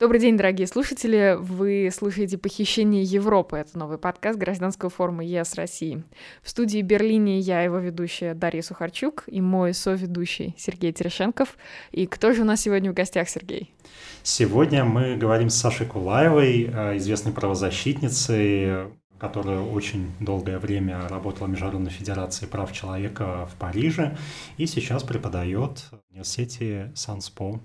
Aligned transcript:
Добрый 0.00 0.20
день, 0.20 0.36
дорогие 0.36 0.68
слушатели. 0.68 1.36
Вы 1.40 1.90
слушаете 1.92 2.38
«Похищение 2.38 3.02
Европы». 3.02 3.56
Это 3.56 3.76
новый 3.76 3.98
подкаст 3.98 4.38
гражданского 4.38 4.90
форума 4.90 5.24
ЕС 5.24 5.56
России. 5.56 6.04
В 6.40 6.50
студии 6.50 6.82
Берлине 6.82 7.40
я, 7.40 7.62
его 7.62 7.78
ведущая 7.78 8.34
Дарья 8.34 8.62
Сухарчук, 8.62 9.24
и 9.26 9.40
мой 9.40 9.74
соведущий 9.74 10.54
Сергей 10.56 10.92
Терешенков. 10.92 11.56
И 11.90 12.06
кто 12.06 12.32
же 12.32 12.42
у 12.42 12.44
нас 12.44 12.60
сегодня 12.60 12.92
в 12.92 12.94
гостях, 12.94 13.28
Сергей? 13.28 13.74
Сегодня 14.22 14.84
мы 14.84 15.16
говорим 15.16 15.50
с 15.50 15.56
Сашей 15.56 15.84
Кулаевой, 15.88 16.70
э, 16.72 16.96
известной 16.98 17.32
правозащитницей, 17.32 18.92
которая 19.18 19.58
очень 19.58 20.12
долгое 20.20 20.60
время 20.60 21.08
работала 21.08 21.48
в 21.48 21.50
Международной 21.50 21.90
Федерации 21.90 22.46
прав 22.46 22.70
человека 22.70 23.48
в 23.52 23.56
Париже 23.56 24.16
и 24.58 24.66
сейчас 24.66 25.02
преподает 25.02 25.80
в 25.90 26.12
университете 26.12 26.92
Санспо, 26.94 27.58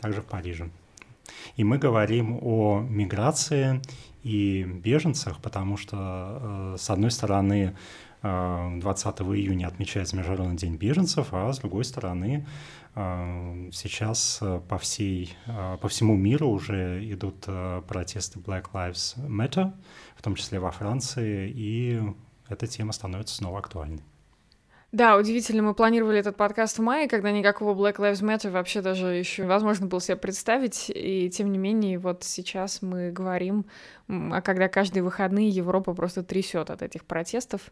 также 0.00 0.22
в 0.22 0.24
Париже. 0.24 0.70
И 1.56 1.64
мы 1.64 1.78
говорим 1.78 2.38
о 2.40 2.80
миграции 2.80 3.80
и 4.22 4.64
беженцах, 4.64 5.40
потому 5.40 5.76
что, 5.76 6.74
э, 6.74 6.76
с 6.78 6.90
одной 6.90 7.10
стороны, 7.10 7.76
20 8.22 9.20
э, 9.20 9.24
июня 9.36 9.68
отмечается 9.68 10.16
Международный 10.16 10.56
день 10.56 10.76
беженцев, 10.76 11.28
а 11.32 11.52
с 11.52 11.58
другой 11.58 11.84
стороны, 11.84 12.46
э, 12.94 13.70
сейчас 13.72 14.42
по, 14.68 14.78
всей, 14.78 15.36
по 15.80 15.88
всему 15.88 16.16
миру 16.16 16.48
уже 16.48 17.00
идут 17.12 17.46
протесты 17.86 18.40
Black 18.40 18.66
Lives 18.72 19.16
Matter, 19.18 19.72
в 20.16 20.22
том 20.22 20.34
числе 20.34 20.58
во 20.58 20.72
Франции, 20.72 21.50
и 21.54 22.02
эта 22.48 22.66
тема 22.66 22.92
становится 22.92 23.36
снова 23.36 23.60
актуальной. 23.60 24.02
Да, 24.90 25.18
удивительно, 25.18 25.62
мы 25.62 25.74
планировали 25.74 26.18
этот 26.18 26.36
подкаст 26.36 26.78
в 26.78 26.82
мае, 26.82 27.08
когда 27.08 27.30
никакого 27.30 27.78
Black 27.78 27.96
Lives 27.96 28.22
Matter 28.22 28.50
вообще 28.50 28.80
даже 28.80 29.08
еще 29.08 29.42
невозможно 29.42 29.86
было 29.86 30.00
себе 30.00 30.16
представить, 30.16 30.90
и 30.94 31.28
тем 31.28 31.52
не 31.52 31.58
менее 31.58 31.98
вот 31.98 32.24
сейчас 32.24 32.80
мы 32.80 33.12
говорим, 33.12 33.66
а 34.08 34.40
когда 34.40 34.68
каждые 34.68 35.02
выходные 35.02 35.50
Европа 35.50 35.92
просто 35.92 36.22
трясет 36.22 36.70
от 36.70 36.80
этих 36.80 37.04
протестов. 37.04 37.70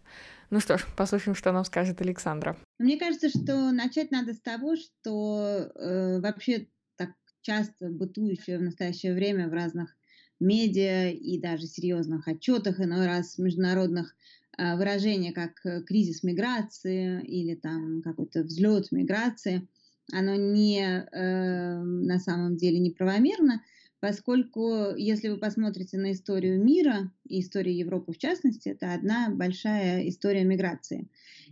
Ну 0.50 0.60
что 0.60 0.76
ж, 0.76 0.84
послушаем, 0.94 1.34
что 1.34 1.52
нам 1.52 1.64
скажет 1.64 2.02
Александра. 2.02 2.54
Мне 2.78 2.98
кажется, 2.98 3.30
что 3.30 3.72
начать 3.72 4.10
надо 4.10 4.34
с 4.34 4.40
того, 4.40 4.76
что 4.76 5.70
э, 5.74 6.20
вообще 6.20 6.68
так 6.96 7.12
часто 7.40 7.88
бытующее 7.88 8.58
в 8.58 8.62
настоящее 8.62 9.14
время 9.14 9.48
в 9.48 9.54
разных 9.54 9.96
медиа 10.38 11.10
и 11.12 11.40
даже 11.40 11.66
серьезных 11.66 12.28
отчетах, 12.28 12.78
иной 12.78 13.06
раз 13.06 13.38
международных 13.38 14.14
выражение 14.58 15.32
как 15.32 15.64
э, 15.64 15.82
кризис 15.82 16.22
миграции 16.22 17.22
или 17.22 17.54
там 17.54 18.02
какой-то 18.02 18.42
взлет 18.42 18.90
миграции, 18.92 19.68
оно 20.12 20.34
не 20.36 20.80
э, 20.80 21.82
на 21.82 22.18
самом 22.18 22.56
деле 22.56 22.78
неправомерно, 22.78 23.62
поскольку 24.00 24.94
если 24.96 25.28
вы 25.28 25.38
посмотрите 25.38 25.98
на 25.98 26.12
историю 26.12 26.62
мира 26.62 27.12
и 27.28 27.40
историю 27.40 27.76
Европы 27.76 28.12
в 28.12 28.18
частности, 28.18 28.68
это 28.68 28.94
одна 28.94 29.28
большая 29.30 30.08
история 30.08 30.44
миграции. 30.44 31.08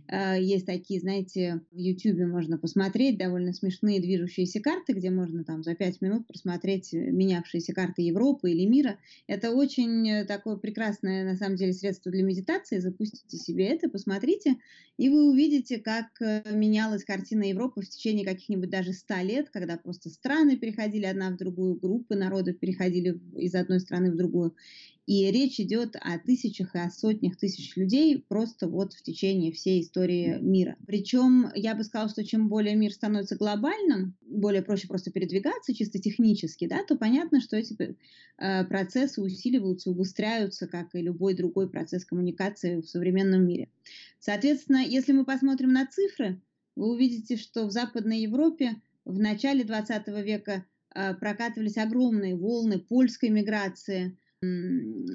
Э, 0.07 0.39
есть 0.39 0.65
такие, 0.65 0.99
знаете, 0.99 1.61
в 1.71 1.77
YouTube 1.77 2.19
можно 2.27 2.57
посмотреть 2.57 3.17
довольно 3.17 3.53
смешные 3.53 3.99
движущиеся 3.99 4.59
карты, 4.59 4.93
где 4.93 5.09
можно 5.09 5.43
там 5.43 5.63
за 5.63 5.75
пять 5.75 6.01
минут 6.01 6.27
просмотреть 6.27 6.93
менявшиеся 6.93 7.73
карты 7.73 8.03
Европы 8.03 8.51
или 8.51 8.65
мира. 8.65 8.99
Это 9.27 9.51
очень 9.51 10.07
э, 10.09 10.25
такое 10.25 10.57
прекрасное, 10.57 11.23
на 11.23 11.35
самом 11.35 11.55
деле, 11.55 11.73
средство 11.73 12.11
для 12.11 12.23
медитации. 12.23 12.79
Запустите 12.79 13.37
себе 13.37 13.67
это, 13.67 13.89
посмотрите, 13.89 14.57
и 14.97 15.09
вы 15.09 15.29
увидите, 15.29 15.79
как 15.79 16.07
э, 16.21 16.43
менялась 16.51 17.03
картина 17.03 17.43
Европы 17.43 17.81
в 17.81 17.89
течение 17.89 18.25
каких-нибудь 18.25 18.69
даже 18.69 18.93
ста 18.93 19.23
лет, 19.23 19.49
когда 19.49 19.77
просто 19.77 20.09
страны 20.09 20.57
переходили 20.57 21.05
одна 21.05 21.31
в 21.31 21.37
другую, 21.37 21.75
группы 21.75 22.15
народов 22.15 22.59
переходили 22.59 23.19
из 23.35 23.55
одной 23.55 23.79
страны 23.79 24.11
в 24.11 24.15
другую. 24.15 24.55
И 25.05 25.29
речь 25.31 25.59
идет 25.59 25.95
о 26.01 26.17
тысячах 26.17 26.73
и 26.73 26.79
о 26.79 26.89
сотнях 26.89 27.37
тысяч 27.37 27.75
людей 27.75 28.25
просто 28.27 28.67
вот 28.67 28.93
в 28.93 29.03
течение 29.03 29.51
всей 29.51 29.81
истории 29.81 30.39
мира. 30.41 30.77
Причем 30.87 31.51
я 31.53 31.75
бы 31.75 31.83
сказала, 31.83 32.09
что 32.09 32.23
чем 32.23 32.49
более 32.49 32.75
мир 32.75 32.91
становится 32.91 33.35
глобальным, 33.35 34.15
более 34.21 34.63
проще 34.63 34.87
просто 34.87 35.11
передвигаться 35.11 35.75
чисто 35.75 35.99
технически, 35.99 36.67
да, 36.67 36.83
то 36.83 36.95
понятно, 36.95 37.39
что 37.39 37.55
эти 37.55 37.75
э, 38.37 38.65
процессы 38.65 39.21
усиливаются, 39.21 39.91
убыстряются, 39.91 40.67
как 40.67 40.95
и 40.95 41.01
любой 41.01 41.35
другой 41.35 41.69
процесс 41.69 42.03
коммуникации 42.03 42.81
в 42.81 42.87
современном 42.87 43.45
мире. 43.45 43.69
Соответственно, 44.19 44.83
если 44.83 45.11
мы 45.11 45.23
посмотрим 45.23 45.71
на 45.71 45.85
цифры, 45.85 46.41
вы 46.75 46.89
увидите, 46.89 47.37
что 47.37 47.67
в 47.67 47.71
Западной 47.71 48.21
Европе 48.21 48.81
в 49.05 49.19
начале 49.19 49.63
20 49.63 50.07
века 50.25 50.65
э, 50.95 51.13
прокатывались 51.13 51.77
огромные 51.77 52.35
волны 52.35 52.79
польской 52.79 53.29
миграции, 53.29 54.17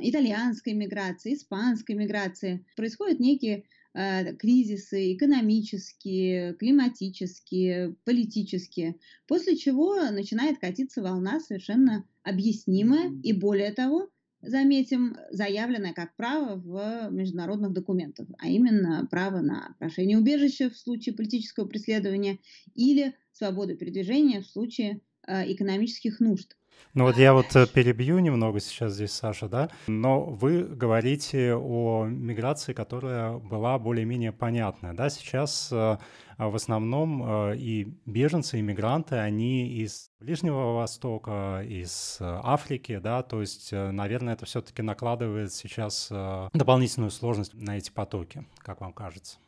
итальянской 0.00 0.72
миграции, 0.72 1.34
испанской 1.34 1.94
миграции. 1.94 2.64
Происходят 2.76 3.20
некие 3.20 3.64
э, 3.94 4.34
кризисы 4.36 5.14
экономические, 5.14 6.54
климатические, 6.54 7.96
политические, 8.04 8.96
после 9.26 9.56
чего 9.56 9.96
начинает 10.10 10.58
катиться 10.58 11.02
волна 11.02 11.40
совершенно 11.40 12.04
объяснимая 12.22 13.12
и 13.22 13.32
более 13.32 13.72
того, 13.72 14.10
заметим, 14.42 15.16
заявленное 15.30 15.92
как 15.92 16.16
право 16.16 16.56
в 16.56 17.10
международных 17.10 17.72
документах, 17.72 18.26
а 18.38 18.48
именно 18.48 19.06
право 19.10 19.40
на 19.40 19.74
прошение 19.78 20.18
убежища 20.18 20.70
в 20.70 20.76
случае 20.76 21.14
политического 21.14 21.66
преследования 21.66 22.38
или 22.74 23.14
свободу 23.32 23.76
передвижения 23.76 24.40
в 24.40 24.46
случае 24.46 25.00
э, 25.26 25.52
экономических 25.52 26.20
нужд. 26.20 26.56
Ну 26.92 27.04
вот 27.04 27.16
я 27.16 27.34
вот 27.34 27.54
э, 27.54 27.66
перебью 27.68 28.18
немного 28.18 28.58
сейчас 28.58 28.94
здесь, 28.94 29.12
Саша, 29.12 29.48
да, 29.48 29.70
но 29.86 30.24
вы 30.24 30.64
говорите 30.64 31.54
о 31.54 32.04
миграции, 32.06 32.72
которая 32.72 33.38
была 33.38 33.78
более-менее 33.78 34.32
понятная, 34.32 34.92
да, 34.92 35.08
сейчас 35.08 35.70
э, 35.70 35.98
в 36.36 36.56
основном 36.56 37.50
э, 37.52 37.56
и 37.58 37.84
беженцы, 38.06 38.58
и 38.58 38.62
мигранты, 38.62 39.16
они 39.16 39.68
из 39.68 40.10
Ближнего 40.18 40.74
Востока, 40.74 41.64
из 41.64 42.16
Африки, 42.20 42.98
да, 42.98 43.22
то 43.22 43.40
есть, 43.40 43.70
наверное, 43.72 44.34
это 44.34 44.44
все-таки 44.46 44.82
накладывает 44.82 45.52
сейчас 45.52 46.08
дополнительную 46.52 47.10
сложность 47.10 47.54
на 47.54 47.78
эти 47.78 47.90
потоки, 47.90 48.44
как 48.58 48.80
вам 48.80 48.92
кажется? 48.92 49.38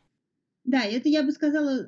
Да, 0.63 0.83
это 0.83 1.09
я 1.09 1.23
бы 1.23 1.31
сказала 1.31 1.87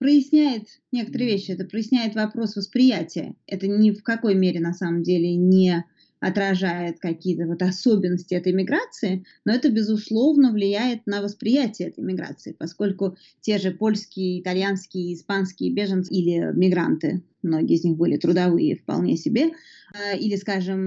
проясняет 0.00 0.64
некоторые 0.90 1.32
вещи, 1.32 1.52
это 1.52 1.64
проясняет 1.64 2.14
вопрос 2.14 2.56
восприятия. 2.56 3.36
Это 3.46 3.68
ни 3.68 3.90
в 3.92 4.02
какой 4.02 4.34
мере 4.34 4.58
на 4.58 4.72
самом 4.72 5.02
деле 5.02 5.36
не 5.36 5.84
отражает 6.20 6.98
какие-то 7.00 7.46
вот 7.46 7.62
особенности 7.62 8.34
этой 8.34 8.52
миграции, 8.52 9.24
но 9.44 9.52
это, 9.52 9.70
безусловно, 9.70 10.52
влияет 10.52 11.06
на 11.06 11.22
восприятие 11.22 11.88
этой 11.88 12.04
миграции, 12.04 12.54
поскольку 12.58 13.16
те 13.40 13.58
же 13.58 13.70
польские, 13.70 14.40
итальянские, 14.40 15.14
испанские 15.14 15.72
беженцы 15.72 16.12
или 16.12 16.52
мигранты, 16.54 17.22
многие 17.42 17.76
из 17.76 17.84
них 17.84 17.96
были 17.96 18.18
трудовые 18.18 18.76
вполне 18.76 19.16
себе, 19.16 19.52
а, 19.94 20.14
или, 20.14 20.36
скажем, 20.36 20.80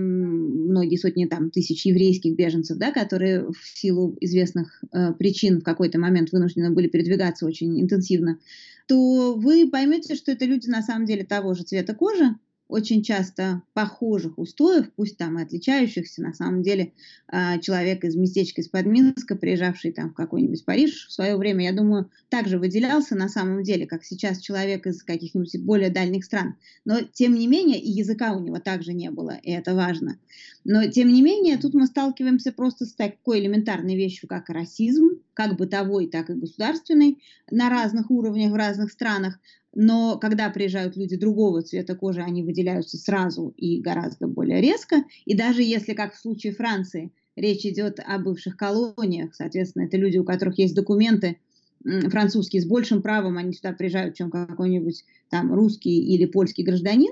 многие 0.69 0.97
сотни 0.97 1.25
там, 1.25 1.50
тысяч 1.50 1.85
еврейских 1.85 2.35
беженцев, 2.35 2.78
да, 2.78 2.91
которые 2.91 3.47
в 3.47 3.57
силу 3.74 4.16
известных 4.22 4.84
э, 4.91 5.13
причин 5.13 5.62
в 5.62 5.63
какой-то 5.63 6.00
момент 6.00 6.31
вынуждены 6.31 6.72
были 6.72 6.88
передвигаться 6.88 7.47
очень 7.47 7.81
интенсивно, 7.81 8.38
то 8.88 9.36
вы 9.36 9.70
поймете, 9.70 10.16
что 10.16 10.32
это 10.32 10.46
люди 10.46 10.68
на 10.68 10.82
самом 10.82 11.06
деле 11.06 11.24
того 11.24 11.54
же 11.54 11.64
цвета 11.64 11.94
кожи, 11.94 12.36
очень 12.74 13.04
часто 13.04 13.62
похожих 13.74 14.40
устоев, 14.40 14.92
пусть 14.96 15.18
там 15.18 15.38
и 15.38 15.44
отличающихся, 15.44 16.24
на 16.24 16.34
самом 16.34 16.64
деле 16.64 16.94
а, 17.28 17.60
человек 17.60 18.04
из 18.04 18.16
местечка 18.16 18.62
из-под 18.62 18.88
Минска, 18.88 19.36
приезжавший 19.36 19.92
там 19.92 20.10
в 20.10 20.16
какой-нибудь 20.16 20.66
Париж 20.66 21.08
в 21.08 21.14
свое 21.14 21.36
время, 21.38 21.66
я 21.66 21.74
думаю, 21.74 22.10
также 22.30 22.58
выделялся 22.58 23.16
на 23.16 23.30
самом 23.30 23.62
деле, 23.62 23.86
как 23.86 24.04
сейчас 24.04 24.40
человек 24.40 24.88
из 24.88 25.04
каких-нибудь 25.04 25.60
более 25.60 25.92
дальних 25.92 26.25
стран. 26.25 26.56
Но 26.84 27.02
тем 27.02 27.36
не 27.36 27.48
менее 27.48 27.80
и 27.80 27.92
языка 27.92 28.34
у 28.34 28.40
него 28.40 28.60
также 28.60 28.94
не 28.94 29.12
было, 29.12 29.38
и 29.44 29.52
это 29.52 29.75
важно. 29.75 30.18
Но 30.63 30.86
тем 30.88 31.10
не 31.10 31.21
менее 31.21 31.57
тут 31.57 31.74
мы 31.74 31.88
сталкиваемся 31.88 32.51
просто 32.54 32.86
с 32.86 32.94
такой 32.94 33.39
элементарной 33.39 33.95
вещью, 33.95 34.30
как 34.30 34.50
расизм, 34.50 35.19
как 35.33 35.57
бытовой, 35.57 36.07
так 36.07 36.30
и 36.30 36.36
государственный, 36.36 37.21
на 37.51 37.69
разных 37.69 38.10
уровнях 38.12 38.51
в 38.51 38.56
разных 38.56 38.92
странах 38.92 39.39
но 39.75 40.18
когда 40.19 40.50
приезжают 40.50 40.95
люди 40.98 41.15
другого 41.15 41.62
цвета 41.63 41.95
кожи, 41.95 42.21
они 42.21 42.44
выделяются 42.44 42.98
сразу 42.98 43.54
и 43.57 43.81
гораздо 43.81 44.27
более 44.27 44.62
резко. 44.62 45.04
И 45.25 45.36
даже 45.36 45.63
если, 45.63 45.94
как 45.94 46.13
в 46.13 46.19
случае 46.19 46.54
Франции, 46.54 47.12
речь 47.36 47.66
идет 47.66 48.00
о 48.06 48.19
бывших 48.19 48.56
колониях, 48.56 49.33
соответственно, 49.33 49.86
это 49.86 49.98
люди, 49.98 50.18
у 50.18 50.24
которых 50.24 50.59
есть 50.59 50.75
документы 50.75 51.39
французские 51.83 52.62
с 52.62 52.66
большим 52.66 53.01
правом, 53.01 53.38
они 53.38 53.51
сюда 53.54 53.74
приезжают, 53.74 54.16
чем 54.16 54.31
какой-нибудь 54.31 55.04
там 55.30 55.54
русский 55.54 56.13
или 56.13 56.25
польский 56.25 56.63
гражданин, 56.63 57.12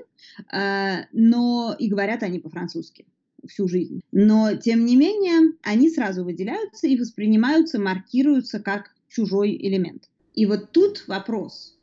а, 0.49 1.07
но 1.11 1.75
и 1.77 1.89
говорят 1.89 2.23
они 2.23 2.39
по-французски 2.39 3.05
всю 3.47 3.67
жизнь. 3.67 4.01
Но, 4.11 4.55
тем 4.55 4.85
не 4.85 4.95
менее, 4.95 5.53
они 5.63 5.89
сразу 5.89 6.23
выделяются 6.23 6.87
и 6.87 6.97
воспринимаются, 6.97 7.79
маркируются 7.79 8.59
как 8.59 8.93
чужой 9.07 9.55
элемент. 9.55 10.09
И 10.33 10.45
вот 10.45 10.71
тут 10.71 11.05
вопрос– 11.07 11.77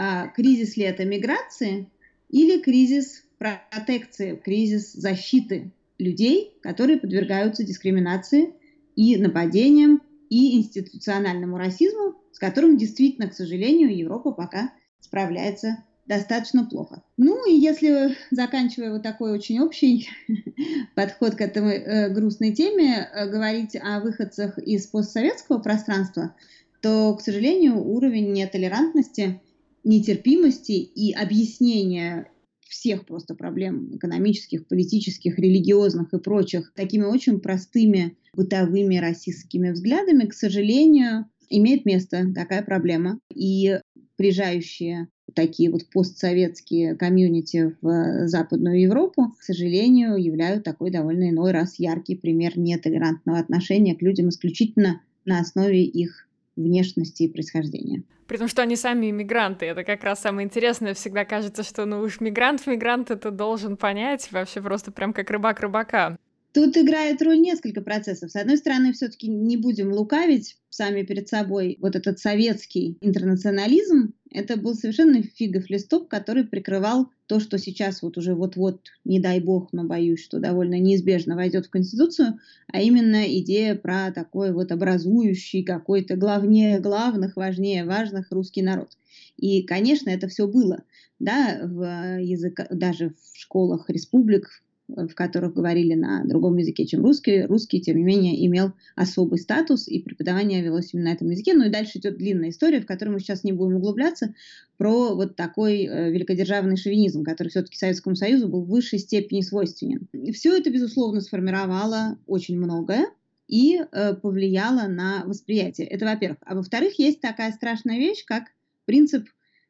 а, 0.00 0.28
кризис 0.28 0.76
ли 0.76 0.84
это 0.84 1.04
миграции 1.04 1.90
или 2.28 2.62
кризис 2.62 3.24
протекции, 3.38 4.36
кризис 4.36 4.92
защиты 4.92 5.72
людей, 5.98 6.52
которые 6.62 7.00
подвергаются 7.00 7.64
дискриминации 7.64 8.54
и 8.94 9.16
нападениям, 9.16 10.00
и 10.30 10.56
институциональному 10.58 11.58
расизму, 11.58 12.14
с 12.30 12.38
которым 12.38 12.76
действительно, 12.76 13.28
к 13.28 13.34
сожалению, 13.34 13.96
Европа 13.96 14.30
пока 14.30 14.72
справляется 15.00 15.84
достаточно 16.08 16.64
плохо. 16.64 17.02
Ну 17.18 17.48
и 17.48 17.54
если, 17.54 18.16
заканчивая 18.30 18.92
вот 18.92 19.02
такой 19.02 19.30
очень 19.32 19.60
общий 19.60 20.08
подход 20.94 21.34
к 21.34 21.40
этой 21.40 21.62
э, 21.62 22.08
грустной 22.08 22.52
теме, 22.52 23.08
э, 23.12 23.28
говорить 23.30 23.76
о 23.76 24.00
выходцах 24.00 24.58
из 24.58 24.86
постсоветского 24.86 25.58
пространства, 25.58 26.34
то, 26.80 27.14
к 27.14 27.20
сожалению, 27.20 27.78
уровень 27.78 28.32
нетолерантности, 28.32 29.40
нетерпимости 29.84 30.72
и 30.72 31.12
объяснения 31.12 32.30
всех 32.68 33.04
просто 33.06 33.34
проблем 33.34 33.96
экономических, 33.96 34.66
политических, 34.66 35.38
религиозных 35.38 36.12
и 36.12 36.18
прочих 36.18 36.72
такими 36.74 37.04
очень 37.04 37.40
простыми 37.40 38.16
бытовыми 38.32 38.96
расистскими 38.96 39.70
взглядами, 39.70 40.26
к 40.26 40.34
сожалению, 40.34 41.26
имеет 41.50 41.84
место 41.86 42.32
такая 42.34 42.62
проблема. 42.62 43.18
И 43.34 43.78
приезжающие 44.16 45.08
такие 45.34 45.70
вот 45.70 45.86
постсоветские 45.86 46.94
комьюнити 46.96 47.76
в 47.80 48.28
Западную 48.28 48.80
Европу, 48.80 49.34
к 49.38 49.42
сожалению, 49.42 50.16
являют 50.16 50.64
такой 50.64 50.90
довольно 50.90 51.30
иной 51.30 51.52
раз 51.52 51.78
яркий 51.78 52.16
пример 52.16 52.58
нетолерантного 52.58 53.38
отношения 53.38 53.94
к 53.94 54.02
людям 54.02 54.28
исключительно 54.28 55.00
на 55.24 55.40
основе 55.40 55.84
их 55.84 56.26
внешности 56.56 57.24
и 57.24 57.28
происхождения. 57.28 58.02
При 58.26 58.36
том, 58.36 58.48
что 58.48 58.62
они 58.62 58.76
сами 58.76 59.10
иммигранты. 59.10 59.64
Это 59.66 59.84
как 59.84 60.04
раз 60.04 60.20
самое 60.20 60.44
интересное. 60.44 60.92
Всегда 60.92 61.24
кажется, 61.24 61.62
что 61.62 61.86
ну 61.86 62.00
уж 62.00 62.20
мигрант 62.20 62.66
мигрант 62.66 63.10
это 63.10 63.30
должен 63.30 63.76
понять 63.78 64.30
вообще 64.32 64.60
просто 64.60 64.92
прям 64.92 65.14
как 65.14 65.30
рыбак 65.30 65.60
рыбака. 65.60 66.18
Тут 66.52 66.76
играет 66.76 67.20
роль 67.20 67.40
несколько 67.40 67.82
процессов. 67.82 68.30
С 68.30 68.36
одной 68.36 68.56
стороны, 68.56 68.92
все-таки 68.92 69.28
не 69.28 69.56
будем 69.56 69.92
лукавить 69.92 70.56
сами 70.70 71.02
перед 71.02 71.28
собой. 71.28 71.76
Вот 71.80 71.94
этот 71.94 72.18
советский 72.18 72.96
интернационализм, 73.00 74.14
это 74.30 74.56
был 74.56 74.74
совершенно 74.74 75.22
фигов 75.22 75.68
листок, 75.68 76.08
который 76.08 76.44
прикрывал 76.44 77.10
то, 77.26 77.40
что 77.40 77.58
сейчас 77.58 78.02
вот 78.02 78.16
уже 78.16 78.34
вот-вот, 78.34 78.80
не 79.04 79.20
дай 79.20 79.40
бог, 79.40 79.72
но 79.72 79.84
боюсь, 79.84 80.22
что 80.22 80.38
довольно 80.38 80.78
неизбежно 80.78 81.36
войдет 81.36 81.66
в 81.66 81.70
Конституцию, 81.70 82.38
а 82.72 82.80
именно 82.80 83.24
идея 83.38 83.74
про 83.74 84.10
такой 84.12 84.52
вот 84.52 84.72
образующий 84.72 85.62
какой-то 85.62 86.16
главнее 86.16 86.80
главных, 86.80 87.36
важнее 87.36 87.84
важных 87.84 88.30
русский 88.30 88.62
народ. 88.62 88.96
И, 89.36 89.62
конечно, 89.62 90.08
это 90.10 90.28
все 90.28 90.46
было, 90.46 90.82
да, 91.18 91.60
в 91.62 92.20
язык, 92.20 92.66
даже 92.70 93.10
в 93.10 93.38
школах 93.38 93.90
республик, 93.90 94.62
в 94.88 95.14
которых 95.14 95.54
говорили 95.54 95.94
на 95.94 96.24
другом 96.24 96.56
языке, 96.56 96.86
чем 96.86 97.02
русский, 97.02 97.42
русский, 97.42 97.80
тем 97.80 97.96
не 97.98 98.04
менее, 98.04 98.46
имел 98.46 98.72
особый 98.96 99.38
статус, 99.38 99.86
и 99.86 100.00
преподавание 100.00 100.62
велось 100.62 100.94
именно 100.94 101.10
на 101.10 101.14
этом 101.14 101.30
языке. 101.30 101.54
Ну 101.54 101.66
и 101.66 101.70
дальше 101.70 101.98
идет 101.98 102.16
длинная 102.16 102.50
история, 102.50 102.80
в 102.80 102.86
которую 102.86 103.14
мы 103.14 103.20
сейчас 103.20 103.44
не 103.44 103.52
будем 103.52 103.76
углубляться, 103.76 104.34
про 104.78 105.14
вот 105.14 105.36
такой 105.36 105.84
э, 105.84 106.10
великодержавный 106.10 106.76
шовинизм, 106.76 107.22
который 107.24 107.48
все-таки 107.48 107.76
Советскому 107.76 108.16
Союзу 108.16 108.48
был 108.48 108.62
в 108.62 108.68
высшей 108.68 108.98
степени 108.98 109.42
свойственен. 109.42 110.08
И 110.12 110.32
все 110.32 110.56
это, 110.56 110.70
безусловно, 110.70 111.20
сформировало 111.20 112.18
очень 112.26 112.56
многое 112.56 113.06
и 113.48 113.80
э, 113.80 114.14
повлияло 114.14 114.86
на 114.86 115.24
восприятие. 115.24 115.86
Это 115.86 116.06
во-первых. 116.06 116.38
А 116.46 116.54
во-вторых, 116.54 116.98
есть 116.98 117.20
такая 117.20 117.52
страшная 117.52 117.98
вещь, 117.98 118.24
как 118.24 118.44
принцип, 118.84 119.26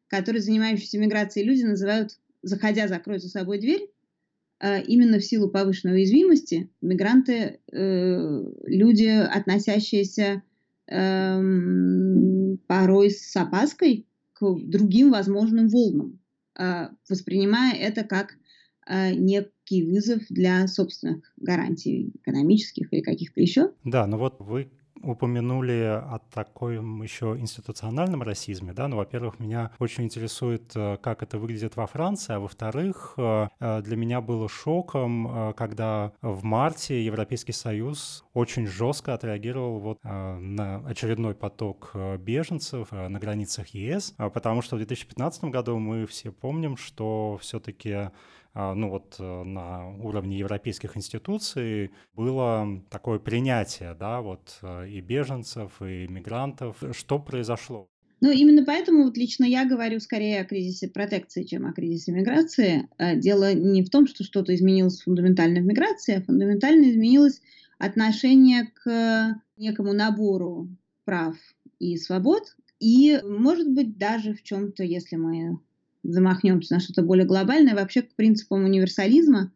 который 0.09 0.41
занимающиеся 0.41 0.99
миграцией 0.99 1.47
люди 1.47 1.62
называют 1.62 2.19
«заходя, 2.43 2.87
закрой 2.87 3.19
за 3.19 3.29
собой 3.29 3.59
дверь», 3.59 3.88
именно 4.60 5.19
в 5.19 5.25
силу 5.25 5.49
повышенной 5.49 5.94
уязвимости 5.94 6.70
мигранты 6.81 7.60
э, 7.70 8.43
люди, 8.64 9.06
относящиеся 9.06 10.43
э, 10.90 12.56
порой 12.66 13.10
с 13.10 13.37
опаской 13.37 14.06
к 14.32 14.44
другим 14.62 15.10
возможным 15.10 15.69
волнам, 15.69 16.19
э, 16.58 16.88
воспринимая 17.08 17.75
это 17.75 18.05
как 18.05 18.34
э, 18.87 19.14
некий 19.14 19.84
вызов 19.84 20.22
для 20.28 20.66
собственных 20.66 21.32
гарантий 21.37 22.12
экономических 22.14 22.93
или 22.93 23.00
каких-то 23.00 23.40
еще. 23.40 23.72
Да, 23.84 24.06
но 24.06 24.19
вот 24.19 24.37
вы 24.40 24.70
упомянули 25.03 26.00
о 26.03 26.21
таком 26.33 27.03
еще 27.03 27.37
институциональном 27.39 28.23
расизме, 28.23 28.73
да, 28.73 28.89
ну, 28.89 28.97
во-первых, 28.97 29.39
меня 29.39 29.71
очень 29.79 30.05
интересует, 30.05 30.73
э, 30.75 30.99
как 31.00 31.23
это 31.23 31.39
выглядит 31.39 31.77
во 31.77 31.87
Франции, 31.87 32.35
а 32.35 32.41
во-вторых, 32.41 33.15
э, 33.17 33.49
э, 33.61 33.83
для 33.83 33.97
меня 33.97 34.21
было 34.21 34.49
шоком, 34.49 35.55
когда 35.56 36.12
в 36.23 36.45
марте 36.45 37.05
Европейский 37.05 37.53
Союз 37.53 38.25
очень 38.35 38.67
жестко 38.67 39.15
отреагировал 39.15 39.79
вот 39.79 39.99
на 40.05 40.83
очередной 40.87 41.35
поток 41.35 41.93
беженцев 42.19 42.91
на 42.93 43.19
границах 43.19 43.69
ЕС, 43.69 44.15
потому 44.17 44.62
что 44.62 44.77
в 44.77 44.79
2015 44.79 45.44
году 45.44 45.79
мы 45.79 46.06
все 46.06 46.31
помним, 46.31 46.77
что 46.77 47.39
все-таки 47.41 48.11
ну 48.75 48.90
вот 48.90 49.16
э, 49.20 49.43
на 49.44 49.88
уровне 49.99 50.38
европейских 50.38 50.96
институций 50.96 51.93
было 52.14 52.82
такое 52.90 53.19
принятие, 53.19 53.94
да, 53.94 54.20
вот 54.20 54.58
э, 54.62 54.88
и 54.88 55.00
беженцев, 55.00 55.81
и 55.81 56.08
мигрантов. 56.08 56.82
Что 56.93 57.19
произошло? 57.19 57.88
Ну, 58.20 58.32
именно 58.32 58.64
поэтому 58.64 59.05
вот 59.05 59.16
лично 59.16 59.44
я 59.44 59.64
говорю 59.64 60.00
скорее 60.00 60.40
о 60.40 60.44
кризисе 60.44 60.88
протекции, 60.88 61.44
чем 61.44 61.66
о 61.66 61.72
кризисе 61.72 62.10
миграции. 62.10 62.88
А, 62.99 63.14
дело 63.14 63.55
не 63.55 63.84
в 63.84 63.90
том, 63.90 64.08
что 64.08 64.25
что-то 64.25 64.52
изменилось 64.55 65.02
фундаментально 65.02 65.60
в 65.60 65.64
миграции, 65.64 66.16
а 66.16 66.22
фундаментально 66.22 66.90
изменилось 66.90 67.40
отношение 67.78 68.72
к 68.75 69.40
некому 69.56 69.93
набору 69.93 70.69
прав 71.05 71.37
и 71.78 71.96
свобод, 71.96 72.56
и, 72.81 73.20
может 73.22 73.72
быть, 73.72 73.99
даже 73.99 74.34
в 74.34 74.43
чем-то, 74.43 74.82
если 74.82 75.16
мы 75.16 75.60
замахнемся 76.12 76.75
на 76.75 76.81
что-то 76.81 77.02
более 77.02 77.26
глобальное, 77.26 77.75
вообще 77.75 78.02
к 78.02 78.14
принципам 78.14 78.64
универсализма 78.64 79.52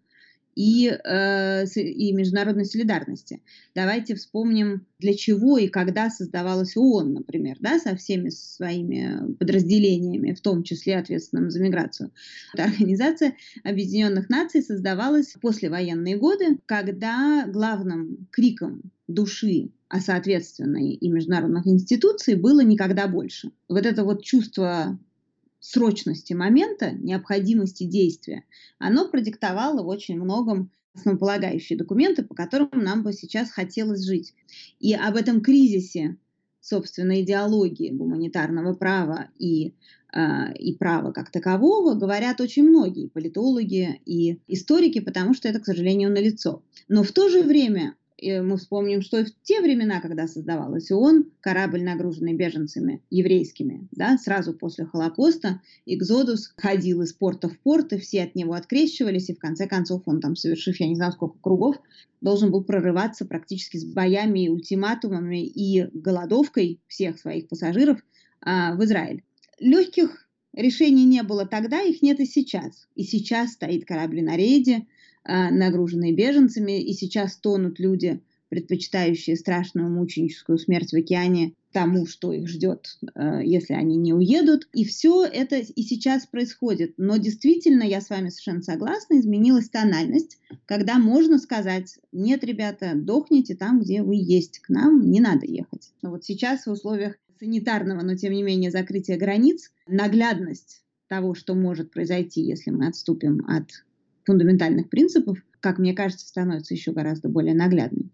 и, 0.54 0.88
э, 0.88 1.64
и 1.64 2.12
международной 2.12 2.64
солидарности. 2.64 3.40
Давайте 3.74 4.14
вспомним, 4.14 4.86
для 4.98 5.14
чего 5.14 5.58
и 5.58 5.68
когда 5.68 6.10
создавалась 6.10 6.76
ООН, 6.76 7.14
например, 7.14 7.56
да, 7.60 7.78
со 7.78 7.96
всеми 7.96 8.28
своими 8.28 9.34
подразделениями, 9.34 10.32
в 10.32 10.40
том 10.40 10.62
числе 10.62 10.98
ответственным 10.98 11.50
за 11.50 11.60
миграцию. 11.60 12.10
Организация 12.56 13.34
Объединенных 13.64 14.28
Наций 14.28 14.62
создавалась 14.62 15.34
в 15.34 15.40
послевоенные 15.40 16.16
годы, 16.16 16.58
когда 16.66 17.46
главным 17.46 18.28
криком 18.30 18.82
души 19.08 19.70
а 19.92 20.00
соответственно 20.00 20.78
и 20.78 21.08
международных 21.10 21.66
институций 21.66 22.34
было 22.34 22.60
никогда 22.62 23.06
больше. 23.06 23.50
Вот 23.68 23.84
это 23.84 24.04
вот 24.04 24.24
чувство 24.24 24.98
срочности 25.62 26.32
момента, 26.32 26.90
необходимости 26.90 27.84
действия, 27.84 28.44
оно 28.78 29.08
продиктовало 29.08 29.82
в 29.82 29.86
очень 29.86 30.20
многом 30.20 30.72
основополагающие 30.94 31.78
документы, 31.78 32.24
по 32.24 32.34
которым 32.34 32.68
нам 32.72 33.02
бы 33.04 33.12
сейчас 33.12 33.50
хотелось 33.50 34.04
жить. 34.04 34.34
И 34.80 34.92
об 34.92 35.16
этом 35.16 35.40
кризисе, 35.40 36.16
собственно, 36.60 37.22
идеологии 37.22 37.90
гуманитарного 37.90 38.74
права 38.74 39.30
и, 39.38 39.74
э, 40.12 40.52
и 40.58 40.74
права 40.74 41.12
как 41.12 41.30
такового 41.30 41.94
говорят 41.94 42.40
очень 42.40 42.64
многие 42.64 43.08
политологи 43.08 44.00
и 44.04 44.40
историки, 44.48 45.00
потому 45.00 45.32
что 45.32 45.48
это, 45.48 45.60
к 45.60 45.64
сожалению, 45.64 46.10
налицо. 46.10 46.62
Но 46.88 47.04
в 47.04 47.12
то 47.12 47.28
же 47.28 47.42
время 47.42 47.94
мы 48.30 48.56
вспомним, 48.56 49.02
что 49.02 49.24
в 49.24 49.30
те 49.42 49.60
времена, 49.60 50.00
когда 50.00 50.26
создавалась 50.28 50.90
ООН, 50.90 51.26
корабль, 51.40 51.82
нагруженный 51.82 52.34
беженцами 52.34 53.02
еврейскими, 53.10 53.88
да, 53.90 54.16
сразу 54.18 54.52
после 54.54 54.84
Холокоста, 54.84 55.60
Экзодус 55.86 56.52
ходил 56.56 57.02
из 57.02 57.12
порта 57.12 57.48
в 57.48 57.58
порт, 57.58 57.92
и 57.92 57.98
все 57.98 58.22
от 58.22 58.34
него 58.34 58.54
открещивались, 58.54 59.30
и 59.30 59.34
в 59.34 59.38
конце 59.38 59.66
концов 59.66 60.02
он 60.06 60.20
там, 60.20 60.36
совершив, 60.36 60.78
я 60.80 60.88
не 60.88 60.94
знаю, 60.94 61.12
сколько 61.12 61.38
кругов, 61.40 61.76
должен 62.20 62.50
был 62.50 62.62
прорываться 62.62 63.24
практически 63.24 63.76
с 63.76 63.84
боями, 63.84 64.44
и 64.44 64.48
ультиматумами 64.48 65.44
и 65.44 65.88
голодовкой 65.92 66.80
всех 66.86 67.18
своих 67.18 67.48
пассажиров 67.48 67.98
а, 68.40 68.74
в 68.74 68.84
Израиль. 68.84 69.24
Легких 69.58 70.28
решений 70.54 71.04
не 71.04 71.22
было 71.22 71.46
тогда, 71.46 71.80
их 71.80 72.02
нет 72.02 72.20
и 72.20 72.26
сейчас. 72.26 72.88
И 72.94 73.04
сейчас 73.04 73.52
стоит 73.52 73.84
корабль 73.84 74.22
на 74.22 74.36
рейде, 74.36 74.86
нагруженные 75.24 76.12
беженцами, 76.12 76.82
и 76.82 76.92
сейчас 76.92 77.36
тонут 77.36 77.78
люди, 77.78 78.20
предпочитающие 78.52 79.34
страшную 79.36 79.88
мученическую 79.88 80.58
смерть 80.58 80.92
в 80.92 80.96
океане 80.96 81.54
тому, 81.72 82.06
что 82.06 82.32
их 82.32 82.48
ждет, 82.48 82.98
а, 83.14 83.40
если 83.40 83.72
они 83.72 83.96
не 83.96 84.12
уедут. 84.12 84.68
И 84.74 84.84
все 84.84 85.24
это 85.24 85.56
и 85.56 85.82
сейчас 85.82 86.26
происходит. 86.26 86.92
Но 86.98 87.16
действительно, 87.16 87.82
я 87.82 88.02
с 88.02 88.10
вами 88.10 88.28
совершенно 88.28 88.62
согласна, 88.62 89.18
изменилась 89.18 89.70
тональность, 89.70 90.38
когда 90.66 90.98
можно 90.98 91.38
сказать, 91.38 91.98
нет, 92.12 92.44
ребята, 92.44 92.92
дохните 92.94 93.54
там, 93.54 93.80
где 93.80 94.02
вы 94.02 94.16
есть, 94.16 94.58
к 94.58 94.68
нам 94.68 95.10
не 95.10 95.20
надо 95.20 95.46
ехать. 95.46 95.92
Но 96.02 96.10
вот 96.10 96.24
сейчас 96.24 96.66
в 96.66 96.72
условиях 96.72 97.16
санитарного, 97.40 98.02
но 98.02 98.16
тем 98.16 98.34
не 98.34 98.42
менее 98.42 98.70
закрытия 98.70 99.16
границ, 99.16 99.72
наглядность 99.86 100.82
того, 101.08 101.34
что 101.34 101.54
может 101.54 101.90
произойти, 101.90 102.42
если 102.42 102.70
мы 102.70 102.86
отступим 102.86 103.46
от 103.48 103.70
фундаментальных 104.24 104.88
принципов, 104.88 105.38
как 105.60 105.78
мне 105.78 105.94
кажется, 105.94 106.26
становится 106.26 106.74
еще 106.74 106.92
гораздо 106.92 107.28
более 107.28 107.54
наглядной. 107.54 108.10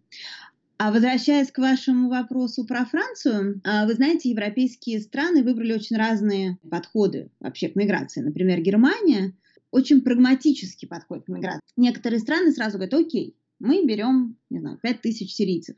А 0.79 0.93
возвращаясь 0.93 1.50
к 1.50 1.59
вашему 1.59 2.09
вопросу 2.09 2.65
про 2.65 2.85
Францию, 2.85 3.61
а, 3.65 3.85
вы 3.85 3.95
знаете, 3.95 4.31
европейские 4.31 5.00
страны 5.00 5.43
выбрали 5.43 5.73
очень 5.73 5.97
разные 5.97 6.57
подходы 6.71 7.31
вообще 7.41 7.69
к 7.69 7.75
миграции. 7.75 8.21
Например, 8.21 8.61
Германия 8.61 9.35
очень 9.73 10.03
прагматический 10.03 10.87
подход 10.87 11.25
к 11.25 11.29
миграции. 11.29 11.61
Некоторые 11.77 12.21
страны 12.21 12.53
сразу 12.53 12.79
говорят, 12.79 12.95
окей, 12.95 13.35
мы 13.59 13.85
берем, 13.85 14.37
не 14.50 14.61
знаю, 14.61 14.79
5 14.81 15.00
тысяч 15.00 15.35
сирийцев. 15.35 15.77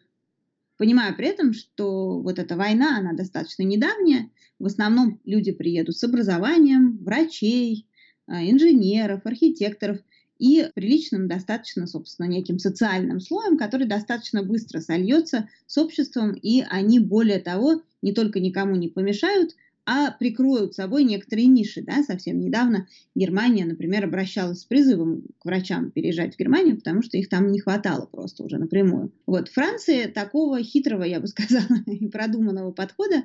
Понимая 0.77 1.15
при 1.15 1.29
этом, 1.29 1.55
что 1.55 2.21
вот 2.21 2.39
эта 2.39 2.57
война, 2.57 2.99
она 2.99 3.15
достаточно 3.15 3.63
недавняя, 3.63 4.31
в 4.59 4.67
основном 4.67 5.19
люди 5.25 5.53
приедут 5.53 5.97
с 5.97 6.05
образованием, 6.05 6.99
врачей, 7.03 7.87
а, 8.27 8.45
инженеров, 8.45 9.25
архитекторов– 9.25 9.99
и 10.41 10.67
приличным 10.75 11.29
достаточно, 11.29 11.87
собственно, 11.87 12.27
неким 12.27 12.59
социальным 12.59 13.21
слоем, 13.21 13.59
который 13.59 13.87
достаточно 13.87 14.43
быстро 14.43 14.81
сольется 14.81 15.49
с 15.67 15.77
обществом, 15.77 16.33
и 16.33 16.65
они, 16.69 16.99
более 16.99 17.39
того, 17.39 17.83
не 18.01 18.13
только 18.13 18.41
никому 18.41 18.75
не 18.75 18.89
помешают, 18.89 19.55
а 19.85 20.11
прикроют 20.13 20.75
собой 20.75 21.05
некоторые 21.05 21.47
ниши. 21.47 21.83
Да? 21.83 22.03
Совсем 22.03 22.41
недавно 22.41 22.87
Германия, 23.15 23.67
например, 23.67 24.05
обращалась 24.05 24.61
с 24.61 24.65
призывом 24.65 25.25
к 25.41 25.45
врачам 25.45 25.91
переезжать 25.91 26.37
в 26.37 26.39
Германию, 26.39 26.77
потому 26.77 27.03
что 27.03 27.19
их 27.19 27.29
там 27.29 27.53
не 27.53 27.61
хватало 27.61 28.07
просто 28.07 28.43
уже 28.43 28.57
напрямую. 28.57 29.13
Вот 29.27 29.49
Франция 29.49 30.09
такого 30.09 30.63
хитрого, 30.63 31.03
я 31.03 31.21
бы 31.21 31.27
сказала, 31.29 31.81
и 31.87 32.07
продуманного 32.09 32.73
подхода 32.73 33.25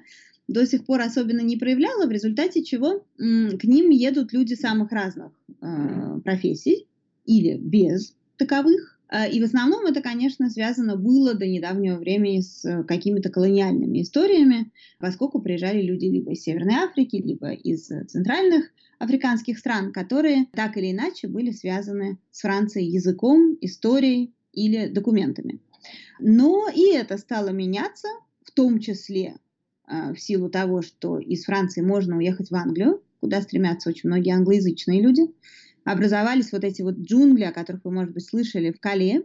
до 0.50 0.66
сих 0.66 0.86
пор 0.86 1.02
особенно 1.02 1.42
не 1.42 1.56
проявляла, 1.56 2.06
в 2.08 2.12
результате 2.12 2.64
чего 2.64 3.06
к 3.18 3.64
ним 3.64 3.90
едут 3.90 4.34
люди 4.34 4.54
самых 4.54 4.92
разных 4.92 5.32
э, 5.62 6.20
профессий, 6.24 6.88
или 7.26 7.58
без 7.58 8.16
таковых. 8.38 9.00
А, 9.08 9.28
и 9.28 9.40
в 9.40 9.44
основном 9.44 9.86
это, 9.86 10.02
конечно, 10.02 10.50
связано 10.50 10.96
было 10.96 11.36
до 11.36 11.48
недавнего 11.48 11.98
времени 11.98 12.42
с 12.42 12.84
какими-то 12.88 13.30
колониальными 13.30 14.02
историями, 14.02 14.72
поскольку 15.00 15.42
приезжали 15.42 15.82
люди 15.82 16.06
либо 16.06 16.32
из 16.32 16.42
Северной 16.42 16.76
Африки, 16.76 17.18
либо 17.18 17.52
из 17.52 17.86
центральных 17.86 18.72
африканских 18.98 19.60
стран, 19.60 19.92
которые 19.92 20.48
так 20.54 20.78
или 20.78 20.92
иначе 20.92 21.28
были 21.28 21.52
связаны 21.52 22.18
с 22.32 22.42
Францией 22.42 22.90
языком, 22.90 23.58
историей 23.62 24.34
или 24.54 24.88
документами. 24.88 25.60
Но 26.20 26.68
и 26.74 26.94
это 26.94 27.18
стало 27.18 27.50
меняться, 27.50 28.08
в 28.44 28.52
том 28.52 28.80
числе 28.80 29.36
а, 29.86 30.14
в 30.14 30.20
силу 30.20 30.50
того, 30.50 30.82
что 30.82 31.20
из 31.20 31.44
Франции 31.46 31.82
можно 31.82 32.18
уехать 32.18 32.50
в 32.50 32.56
Англию, 32.56 33.04
куда 33.20 33.42
стремятся 33.42 33.90
очень 33.90 34.10
многие 34.10 34.34
англоязычные 34.34 35.02
люди 35.02 35.24
образовались 35.86 36.52
вот 36.52 36.64
эти 36.64 36.82
вот 36.82 36.98
джунгли, 36.98 37.44
о 37.44 37.54
которых 37.54 37.86
вы, 37.86 37.92
может 37.92 38.14
быть, 38.14 38.26
слышали 38.26 38.72
в 38.72 38.80
Кале, 38.80 39.24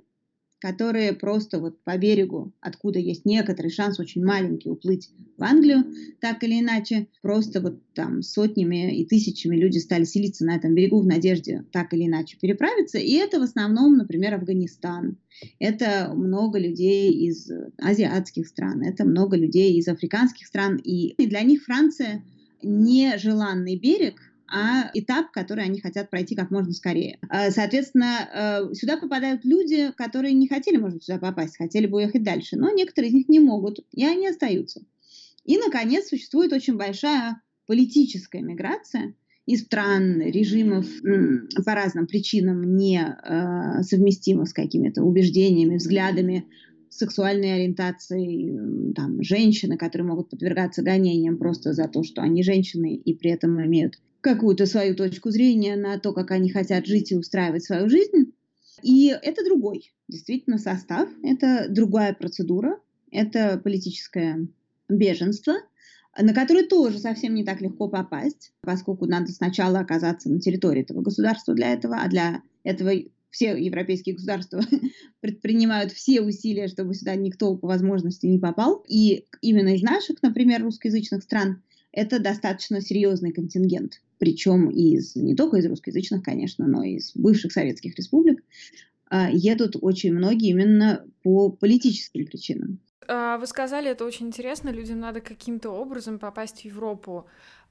которые 0.60 1.14
просто 1.14 1.58
вот 1.58 1.82
по 1.84 1.96
берегу, 1.96 2.52
откуда 2.60 2.98
есть 2.98 3.24
некоторый 3.24 3.70
шанс 3.70 3.98
очень 3.98 4.22
маленький 4.22 4.68
уплыть 4.68 5.10
в 5.38 5.42
Англию, 5.42 5.86
так 6.20 6.44
или 6.44 6.60
иначе, 6.60 7.08
просто 7.22 7.62
вот 7.62 7.80
там 7.94 8.20
сотнями 8.20 8.94
и 8.94 9.06
тысячами 9.06 9.56
люди 9.56 9.78
стали 9.78 10.04
селиться 10.04 10.44
на 10.44 10.56
этом 10.56 10.74
берегу 10.74 11.00
в 11.00 11.06
надежде 11.06 11.64
так 11.72 11.94
или 11.94 12.06
иначе 12.06 12.36
переправиться. 12.38 12.98
И 12.98 13.14
это 13.14 13.40
в 13.40 13.42
основном, 13.42 13.96
например, 13.96 14.34
Афганистан. 14.34 15.16
Это 15.58 16.12
много 16.14 16.58
людей 16.58 17.10
из 17.10 17.50
азиатских 17.78 18.46
стран, 18.46 18.82
это 18.82 19.06
много 19.06 19.38
людей 19.38 19.78
из 19.78 19.88
африканских 19.88 20.46
стран. 20.46 20.76
И 20.76 21.14
для 21.26 21.40
них 21.40 21.64
Франция 21.64 22.22
нежеланный 22.62 23.78
берег– 23.78 24.20
а 24.50 24.90
этап, 24.94 25.30
который 25.30 25.64
они 25.64 25.80
хотят 25.80 26.10
пройти 26.10 26.34
как 26.34 26.50
можно 26.50 26.72
скорее. 26.72 27.18
А, 27.28 27.50
соответственно, 27.50 28.28
э, 28.70 28.74
сюда 28.74 28.96
попадают 28.96 29.44
люди, 29.44 29.92
которые 29.96 30.34
не 30.34 30.48
хотели, 30.48 30.76
может 30.76 31.04
сюда 31.04 31.18
попасть, 31.18 31.56
хотели 31.56 31.86
бы 31.86 31.98
уехать 31.98 32.22
дальше, 32.22 32.56
но 32.56 32.70
некоторые 32.70 33.10
из 33.10 33.14
них 33.14 33.28
не 33.28 33.40
могут, 33.40 33.80
и 33.92 34.04
они 34.04 34.26
остаются. 34.26 34.82
И, 35.44 35.56
наконец, 35.56 36.08
существует 36.08 36.52
очень 36.52 36.76
большая 36.76 37.40
политическая 37.66 38.42
миграция 38.42 39.14
из 39.46 39.62
стран, 39.62 40.20
режимов 40.20 40.86
по 41.64 41.74
разным 41.74 42.06
причинам 42.06 42.76
не 42.76 43.00
э, 43.00 43.82
совместимых 43.82 44.48
с 44.48 44.52
какими-то 44.52 45.02
убеждениями, 45.02 45.76
взглядами, 45.76 46.46
сексуальной 46.88 47.54
ориентацией, 47.54 48.92
там, 48.94 49.22
женщины, 49.22 49.76
которые 49.76 50.08
могут 50.08 50.30
подвергаться 50.30 50.82
гонениям 50.82 51.38
просто 51.38 51.72
за 51.72 51.88
то, 51.88 52.02
что 52.02 52.20
они 52.20 52.42
женщины 52.42 52.94
и 52.96 53.14
при 53.14 53.30
этом 53.30 53.64
имеют 53.64 53.98
какую-то 54.20 54.66
свою 54.66 54.94
точку 54.94 55.30
зрения 55.30 55.76
на 55.76 55.98
то, 55.98 56.12
как 56.12 56.30
они 56.30 56.50
хотят 56.50 56.86
жить 56.86 57.12
и 57.12 57.16
устраивать 57.16 57.64
свою 57.64 57.88
жизнь. 57.88 58.32
И 58.82 59.08
это 59.08 59.44
другой, 59.44 59.92
действительно, 60.08 60.58
состав, 60.58 61.08
это 61.22 61.66
другая 61.68 62.14
процедура, 62.14 62.78
это 63.10 63.60
политическое 63.62 64.46
беженство, 64.88 65.54
на 66.18 66.34
которое 66.34 66.66
тоже 66.66 66.98
совсем 66.98 67.34
не 67.34 67.44
так 67.44 67.60
легко 67.60 67.88
попасть, 67.88 68.52
поскольку 68.62 69.06
надо 69.06 69.32
сначала 69.32 69.80
оказаться 69.80 70.30
на 70.30 70.40
территории 70.40 70.82
этого 70.82 71.02
государства 71.02 71.54
для 71.54 71.72
этого, 71.72 71.96
а 71.96 72.08
для 72.08 72.42
этого 72.64 72.92
все 73.30 73.56
европейские 73.56 74.16
государства 74.16 74.60
предпринимают 75.20 75.92
все 75.92 76.20
усилия, 76.20 76.68
чтобы 76.68 76.94
сюда 76.94 77.14
никто 77.14 77.54
по 77.56 77.68
возможности 77.68 78.26
не 78.26 78.38
попал. 78.38 78.84
И 78.88 79.26
именно 79.40 79.74
из 79.74 79.82
наших, 79.82 80.22
например, 80.22 80.62
русскоязычных 80.62 81.22
стран 81.22 81.62
это 81.92 82.18
достаточно 82.18 82.80
серьезный 82.80 83.32
контингент 83.32 84.00
причем 84.20 84.68
из, 84.68 85.16
не 85.16 85.34
только 85.34 85.56
из 85.56 85.66
русскоязычных, 85.66 86.22
конечно, 86.22 86.68
но 86.68 86.84
и 86.84 86.96
из 86.96 87.12
бывших 87.16 87.52
советских 87.52 87.96
республик, 87.96 88.44
а, 89.06 89.30
едут 89.30 89.76
очень 89.80 90.12
многие 90.12 90.50
именно 90.50 91.04
по 91.22 91.50
политическим 91.50 92.26
причинам. 92.26 92.78
А, 93.08 93.38
вы 93.38 93.46
сказали, 93.46 93.90
это 93.90 94.04
очень 94.04 94.26
интересно, 94.26 94.68
людям 94.68 95.00
надо 95.00 95.22
каким-то 95.22 95.70
образом 95.70 96.18
попасть 96.18 96.60
в 96.60 96.64
Европу. 96.66 97.26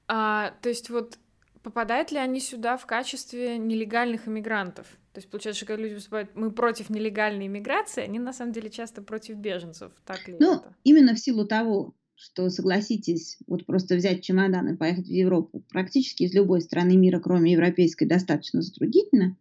А, 0.08 0.52
то 0.60 0.68
есть 0.68 0.90
вот 0.90 1.18
попадают 1.62 2.10
ли 2.10 2.18
они 2.18 2.40
сюда 2.40 2.76
в 2.76 2.84
качестве 2.84 3.56
нелегальных 3.56 4.26
иммигрантов? 4.26 4.86
То 5.12 5.18
есть 5.18 5.30
получается, 5.30 5.58
что 5.58 5.66
когда 5.66 5.84
люди 5.84 5.94
выступают, 5.94 6.34
мы 6.34 6.50
против 6.50 6.90
нелегальной 6.90 7.46
иммиграции, 7.46 8.02
они 8.02 8.18
на 8.18 8.32
самом 8.32 8.52
деле 8.52 8.70
часто 8.70 9.02
против 9.02 9.36
беженцев, 9.36 9.92
так 10.04 10.26
ли 10.26 10.36
ну, 10.40 10.56
это? 10.56 10.74
именно 10.82 11.14
в 11.14 11.20
силу 11.20 11.46
того, 11.46 11.94
что, 12.20 12.50
согласитесь, 12.50 13.38
вот 13.46 13.64
просто 13.64 13.96
взять 13.96 14.22
чемодан 14.22 14.68
и 14.68 14.76
поехать 14.76 15.06
в 15.06 15.10
Европу 15.10 15.64
практически 15.70 16.24
из 16.24 16.34
любой 16.34 16.60
страны 16.60 16.96
мира, 16.96 17.18
кроме 17.18 17.52
европейской, 17.52 18.04
достаточно 18.04 18.60
затруднительно, 18.60 19.38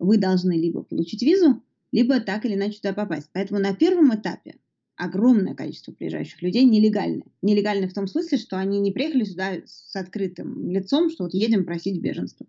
вы 0.00 0.18
должны 0.18 0.52
либо 0.52 0.82
получить 0.82 1.22
визу, 1.22 1.62
либо 1.92 2.18
так 2.18 2.44
или 2.44 2.54
иначе 2.54 2.78
туда 2.78 2.94
попасть. 2.94 3.28
Поэтому 3.32 3.60
на 3.60 3.74
первом 3.74 4.12
этапе 4.12 4.56
огромное 4.96 5.54
количество 5.54 5.92
приезжающих 5.92 6.42
людей 6.42 6.64
нелегальны. 6.64 7.22
Нелегальны 7.42 7.86
в 7.86 7.94
том 7.94 8.08
смысле, 8.08 8.38
что 8.38 8.58
они 8.58 8.80
не 8.80 8.90
приехали 8.90 9.22
сюда 9.22 9.52
с 9.64 9.94
открытым 9.94 10.68
лицом, 10.68 11.10
что 11.10 11.24
вот 11.24 11.34
едем 11.34 11.64
просить 11.64 12.00
беженства. 12.00 12.46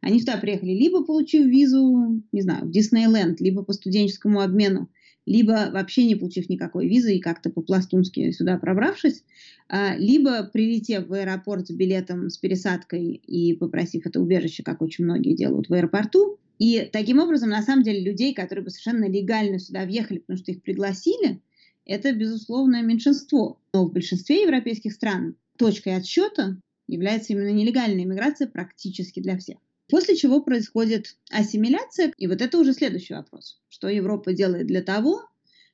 Они 0.00 0.20
сюда 0.20 0.38
приехали 0.38 0.70
либо 0.70 1.04
получив 1.04 1.46
визу, 1.46 2.22
не 2.32 2.40
знаю, 2.40 2.64
в 2.64 2.70
Диснейленд, 2.70 3.40
либо 3.40 3.62
по 3.62 3.74
студенческому 3.74 4.40
обмену, 4.40 4.88
либо 5.28 5.70
вообще 5.70 6.04
не 6.04 6.16
получив 6.16 6.48
никакой 6.48 6.88
визы 6.88 7.16
и 7.16 7.20
как-то 7.20 7.50
по-пластунски 7.50 8.30
сюда 8.32 8.56
пробравшись, 8.58 9.24
а, 9.68 9.94
либо 9.96 10.44
прилетев 10.44 11.06
в 11.06 11.12
аэропорт 11.12 11.68
с 11.68 11.70
билетом 11.70 12.30
с 12.30 12.38
пересадкой 12.38 13.12
и 13.12 13.54
попросив 13.54 14.06
это 14.06 14.20
убежище, 14.20 14.62
как 14.62 14.80
очень 14.80 15.04
многие 15.04 15.36
делают 15.36 15.68
в 15.68 15.74
аэропорту. 15.74 16.38
И 16.58 16.88
таким 16.92 17.18
образом, 17.18 17.50
на 17.50 17.62
самом 17.62 17.84
деле, 17.84 18.00
людей, 18.00 18.32
которые 18.32 18.64
бы 18.64 18.70
совершенно 18.70 19.08
легально 19.08 19.58
сюда 19.58 19.84
въехали, 19.84 20.18
потому 20.18 20.38
что 20.38 20.50
их 20.50 20.62
пригласили, 20.62 21.40
это, 21.84 22.12
безусловно, 22.12 22.82
меньшинство. 22.82 23.60
Но 23.72 23.84
в 23.84 23.92
большинстве 23.92 24.42
европейских 24.42 24.92
стран 24.92 25.36
точкой 25.58 25.96
отсчета 25.96 26.58
является 26.86 27.34
именно 27.34 27.52
нелегальная 27.52 28.04
иммиграция 28.04 28.48
практически 28.48 29.20
для 29.20 29.36
всех. 29.36 29.58
После 29.88 30.16
чего 30.16 30.42
происходит 30.42 31.16
ассимиляция, 31.30 32.12
и 32.18 32.26
вот 32.26 32.42
это 32.42 32.58
уже 32.58 32.74
следующий 32.74 33.14
вопрос. 33.14 33.58
Что 33.68 33.88
Европа 33.88 34.32
делает 34.32 34.66
для 34.66 34.82
того, 34.82 35.22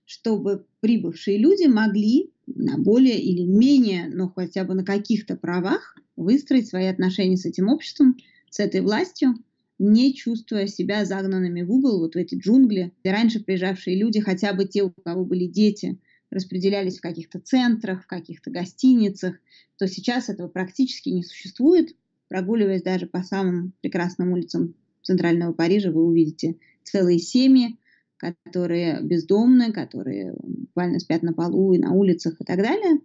чтобы 0.04 0.66
прибывшие 0.80 1.38
люди 1.38 1.66
могли 1.66 2.30
на 2.46 2.78
более 2.78 3.18
или 3.18 3.42
менее, 3.42 4.08
но 4.12 4.28
хотя 4.28 4.64
бы 4.64 4.74
на 4.74 4.84
каких-то 4.84 5.36
правах 5.36 5.96
выстроить 6.16 6.68
свои 6.68 6.86
отношения 6.86 7.36
с 7.36 7.46
этим 7.46 7.68
обществом, 7.68 8.16
с 8.50 8.60
этой 8.60 8.82
властью, 8.82 9.34
не 9.78 10.14
чувствуя 10.14 10.66
себя 10.68 11.04
загнанными 11.04 11.62
в 11.62 11.72
угол, 11.72 11.98
вот 11.98 12.14
в 12.14 12.18
эти 12.18 12.36
джунгли, 12.36 12.92
где 13.00 13.12
раньше 13.12 13.40
приезжавшие 13.40 13.98
люди, 13.98 14.20
хотя 14.20 14.52
бы 14.52 14.66
те, 14.66 14.84
у 14.84 14.90
кого 14.90 15.24
были 15.24 15.46
дети, 15.46 15.98
распределялись 16.30 16.98
в 16.98 17.02
каких-то 17.02 17.40
центрах, 17.40 18.04
в 18.04 18.06
каких-то 18.06 18.50
гостиницах, 18.50 19.36
то 19.78 19.88
сейчас 19.88 20.28
этого 20.28 20.48
практически 20.48 21.08
не 21.08 21.24
существует. 21.24 21.96
Прогуливаясь 22.34 22.82
даже 22.82 23.06
по 23.06 23.22
самым 23.22 23.74
прекрасным 23.80 24.32
улицам 24.32 24.74
центрального 25.04 25.52
Парижа, 25.52 25.92
вы 25.92 26.04
увидите 26.04 26.56
целые 26.82 27.20
семьи, 27.20 27.78
которые 28.16 29.00
бездомны, 29.02 29.70
которые 29.70 30.34
буквально 30.42 30.98
спят 30.98 31.22
на 31.22 31.32
полу 31.32 31.74
и 31.74 31.78
на 31.78 31.92
улицах 31.92 32.34
и 32.40 32.44
так 32.44 32.56
далее. 32.56 32.98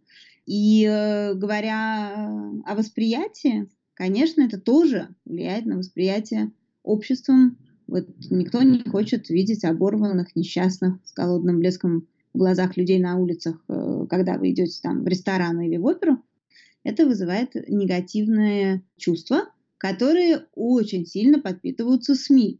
И 0.47 0.83
э, 0.83 1.35
говоря 1.35 2.41
о 2.65 2.73
восприятии, 2.73 3.69
конечно, 3.93 4.41
это 4.41 4.59
тоже 4.59 5.09
влияет 5.25 5.67
на 5.67 5.77
восприятие 5.77 6.51
обществом 6.81 7.59
Вот 7.85 8.07
никто 8.31 8.63
не 8.63 8.79
хочет 8.79 9.29
видеть 9.29 9.63
оборванных, 9.63 10.35
несчастных, 10.35 10.95
с 11.05 11.13
голодным 11.13 11.59
блеском 11.59 12.07
в 12.33 12.39
глазах 12.39 12.77
людей 12.77 12.99
на 12.99 13.15
улицах, 13.17 13.63
э, 13.67 14.07
когда 14.09 14.39
вы 14.39 14.49
идете 14.49 14.79
там 14.81 15.03
в 15.03 15.07
ресторан 15.07 15.61
или 15.61 15.77
в 15.77 15.85
оперу. 15.85 16.17
Это 16.83 17.05
вызывает 17.05 17.55
негативные 17.67 18.83
чувства, 18.97 19.49
которые 19.77 20.45
очень 20.55 21.05
сильно 21.05 21.39
подпитываются 21.41 22.15
СМИ, 22.15 22.59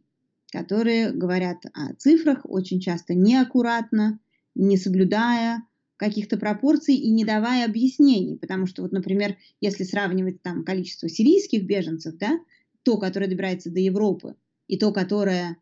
которые 0.52 1.10
говорят 1.12 1.58
о 1.72 1.94
цифрах 1.94 2.40
очень 2.44 2.80
часто 2.80 3.14
неаккуратно, 3.14 4.20
не 4.54 4.76
соблюдая 4.76 5.62
каких-то 5.96 6.38
пропорций 6.38 6.94
и 6.94 7.10
не 7.10 7.24
давая 7.24 7.66
объяснений. 7.66 8.36
Потому 8.36 8.66
что, 8.66 8.82
вот, 8.82 8.92
например, 8.92 9.36
если 9.60 9.84
сравнивать 9.84 10.42
там 10.42 10.64
количество 10.64 11.08
сирийских 11.08 11.64
беженцев, 11.64 12.16
да, 12.16 12.40
то, 12.82 12.96
которое 12.96 13.28
добирается 13.28 13.70
до 13.70 13.80
Европы, 13.80 14.34
и 14.66 14.78
то, 14.78 14.92
которое 14.92 15.58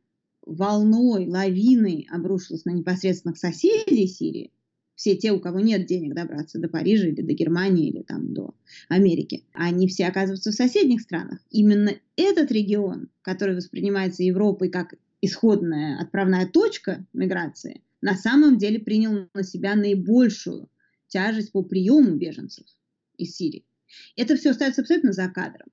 волной, 0.47 1.27
лавиной 1.27 2.07
обрушилось 2.11 2.65
на 2.65 2.71
непосредственных 2.71 3.37
соседей 3.37 4.07
Сирии, 4.07 4.53
все 4.99 5.17
те, 5.17 5.31
у 5.31 5.39
кого 5.39 5.61
нет 5.61 5.87
денег 5.87 6.13
добраться 6.13 6.59
до 6.59 6.69
Парижа 6.69 7.07
или 7.07 7.23
до 7.23 7.33
Германии 7.33 7.89
или 7.89 8.03
там 8.03 8.35
до 8.35 8.53
Америки, 8.89 9.45
они 9.53 9.87
все 9.87 10.09
оказываются 10.09 10.51
в 10.51 10.57
соседних 10.57 11.03
странах. 11.03 11.39
Именно 11.53 11.93
этот 12.17 12.51
регион, 12.51 13.09
который 13.23 13.55
воспринимается 13.55 14.25
Европой 14.25 14.71
как 14.71 14.95
исходная 15.23 16.01
отправная 16.01 16.49
точка 16.49 17.07
миграции, 17.13 17.81
на 18.03 18.17
самом 18.17 18.59
деле 18.59 18.81
принял 18.81 19.29
на 19.33 19.43
себя 19.45 19.77
наибольшую 19.77 20.69
тяжесть 21.07 21.53
по 21.53 21.63
приему 21.63 22.17
беженцев 22.17 22.67
из 23.17 23.37
Сирии. 23.37 23.65
Это 24.17 24.35
все 24.35 24.51
остается 24.51 24.81
абсолютно 24.81 25.13
за 25.13 25.29
кадром 25.29 25.69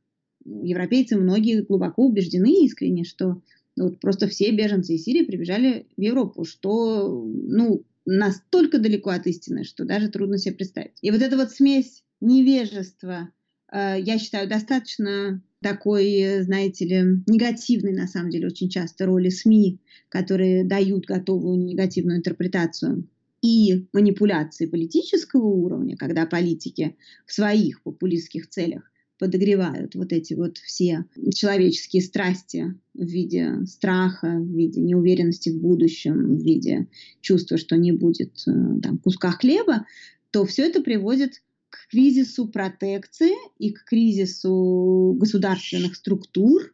европейцы 0.46 1.18
многие 1.18 1.62
глубоко 1.62 2.06
убеждены 2.06 2.64
искренне, 2.64 3.04
что 3.04 3.42
вот 3.76 4.00
просто 4.00 4.28
все 4.28 4.52
беженцы 4.52 4.94
из 4.94 5.04
Сирии 5.04 5.26
прибежали 5.26 5.88
в 5.98 6.02
Европу, 6.02 6.46
что 6.46 7.10
ну, 7.26 7.84
настолько 8.06 8.80
далеко 8.80 9.10
от 9.10 9.28
истины, 9.28 9.64
что 9.64 9.86
даже 9.86 10.10
трудно 10.10 10.38
себе 10.38 10.56
представить. 10.56 10.98
И 11.02 11.12
вот 11.12 11.22
эта 11.22 11.38
вот 11.38 11.52
смесь 11.52 12.04
невежества, 12.22 13.30
э, 13.72 13.98
я 14.00 14.18
считаю, 14.18 14.48
достаточно 14.48 15.42
такой, 15.62 16.42
знаете 16.44 16.86
ли, 16.86 17.24
негативной, 17.26 17.94
на 17.94 18.08
самом 18.08 18.30
деле, 18.30 18.48
очень 18.48 18.70
часто 18.70 19.06
роли 19.06 19.30
СМИ, 19.30 19.80
которые 20.10 20.64
дают 20.64 21.06
готовую 21.06 21.58
негативную 21.66 22.20
интерпретацию 22.20 23.08
и 23.42 23.88
манипуляции 23.94 24.66
политического 24.66 25.46
уровня, 25.46 25.98
когда 25.98 26.26
политики 26.26 26.96
в 27.26 27.34
своих 27.34 27.82
популистских 27.84 28.50
целях 28.50 28.92
подогревают 29.18 29.96
вот 29.96 30.12
эти 30.12 30.34
вот 30.34 30.58
все 30.58 31.06
человеческие 31.34 32.02
страсти 32.02 32.76
в 32.94 33.06
виде 33.06 33.66
страха, 33.66 34.28
в 34.40 34.48
виде 34.48 34.82
неуверенности 34.82 35.50
в 35.50 35.60
будущем, 35.60 36.38
в 36.38 36.44
виде 36.44 36.88
чувства, 37.22 37.58
что 37.58 37.78
не 37.78 37.92
будет 37.92 38.44
э, 38.48 38.52
там, 38.82 38.98
куска 38.98 39.32
хлеба, 39.32 39.86
то 40.32 40.46
все 40.46 40.64
это 40.64 40.82
приводит 40.82 41.42
к 41.70 41.90
кризису 41.90 42.48
протекции 42.48 43.34
и 43.58 43.72
к 43.72 43.84
кризису 43.86 45.16
государственных 45.20 45.96
структур, 45.96 46.74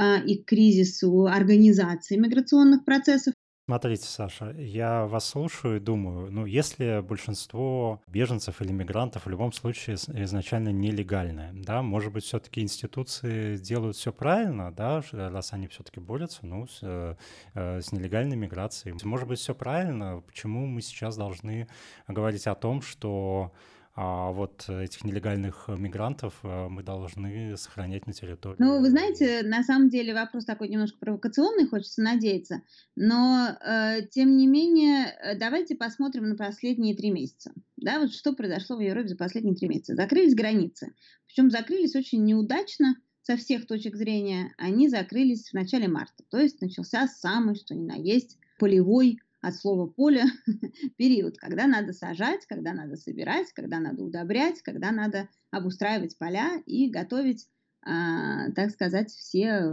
а, 0.00 0.18
и 0.18 0.36
к 0.36 0.44
кризису 0.44 1.26
организации 1.26 2.16
миграционных 2.16 2.84
процессов. 2.84 3.34
Смотрите, 3.68 4.04
Саша, 4.04 4.52
я 4.52 5.04
вас 5.04 5.26
слушаю 5.26 5.76
и 5.76 5.78
думаю, 5.78 6.32
ну, 6.32 6.46
если 6.46 7.00
большинство 7.06 8.00
беженцев 8.06 8.62
или 8.62 8.72
мигрантов 8.72 9.26
в 9.26 9.28
любом 9.28 9.52
случае 9.52 9.96
изначально 9.96 10.70
нелегальное, 10.70 11.52
да, 11.52 11.82
может 11.82 12.10
быть, 12.10 12.24
все-таки 12.24 12.62
институции 12.62 13.58
делают 13.58 13.96
все 13.96 14.10
правильно, 14.10 14.72
да, 14.72 15.02
раз 15.12 15.52
они 15.52 15.68
все-таки 15.68 16.00
борются, 16.00 16.46
ну, 16.46 16.66
с, 16.66 16.78
э, 16.80 17.16
э, 17.52 17.82
с 17.82 17.92
нелегальной 17.92 18.36
миграцией. 18.36 18.96
Может 19.04 19.28
быть, 19.28 19.38
все 19.38 19.54
правильно, 19.54 20.22
почему 20.26 20.64
мы 20.66 20.80
сейчас 20.80 21.18
должны 21.18 21.68
говорить 22.06 22.46
о 22.46 22.54
том, 22.54 22.80
что 22.80 23.52
а 24.00 24.30
вот 24.30 24.68
этих 24.68 25.02
нелегальных 25.02 25.68
мигрантов 25.76 26.38
э, 26.44 26.68
мы 26.68 26.84
должны 26.84 27.56
сохранять 27.56 28.06
на 28.06 28.12
территории. 28.12 28.54
Ну, 28.60 28.78
вы 28.78 28.90
знаете, 28.90 29.42
на 29.42 29.64
самом 29.64 29.88
деле 29.88 30.14
вопрос 30.14 30.44
такой 30.44 30.68
немножко 30.68 30.98
провокационный, 31.00 31.66
хочется 31.66 32.00
надеяться, 32.00 32.62
но 32.94 33.48
э, 33.60 34.02
тем 34.08 34.36
не 34.36 34.46
менее 34.46 35.06
э, 35.06 35.36
давайте 35.36 35.74
посмотрим 35.74 36.28
на 36.28 36.36
последние 36.36 36.94
три 36.94 37.10
месяца. 37.10 37.52
Да, 37.76 37.98
вот 37.98 38.12
что 38.12 38.34
произошло 38.34 38.76
в 38.76 38.80
Европе 38.80 39.08
за 39.08 39.16
последние 39.16 39.56
три 39.56 39.66
месяца. 39.66 39.96
Закрылись 39.96 40.36
границы, 40.36 40.94
причем 41.26 41.50
закрылись 41.50 41.96
очень 41.96 42.24
неудачно, 42.24 42.94
со 43.22 43.36
всех 43.36 43.66
точек 43.66 43.96
зрения, 43.96 44.54
они 44.58 44.88
закрылись 44.88 45.48
в 45.48 45.54
начале 45.54 45.88
марта. 45.88 46.22
То 46.30 46.38
есть 46.38 46.60
начался 46.60 47.08
самый, 47.08 47.56
что 47.56 47.74
ни 47.74 47.84
на 47.84 47.96
есть, 47.96 48.38
полевой 48.60 49.18
от 49.40 49.54
слова 49.54 49.86
поле 49.86 50.24
период, 50.96 51.38
когда 51.38 51.66
надо 51.66 51.92
сажать, 51.92 52.46
когда 52.46 52.72
надо 52.72 52.96
собирать, 52.96 53.52
когда 53.54 53.78
надо 53.78 54.02
удобрять, 54.02 54.62
когда 54.62 54.90
надо 54.90 55.28
обустраивать 55.50 56.18
поля 56.18 56.60
и 56.66 56.90
готовить, 56.90 57.46
а, 57.82 58.50
так 58.52 58.70
сказать, 58.70 59.10
все 59.10 59.72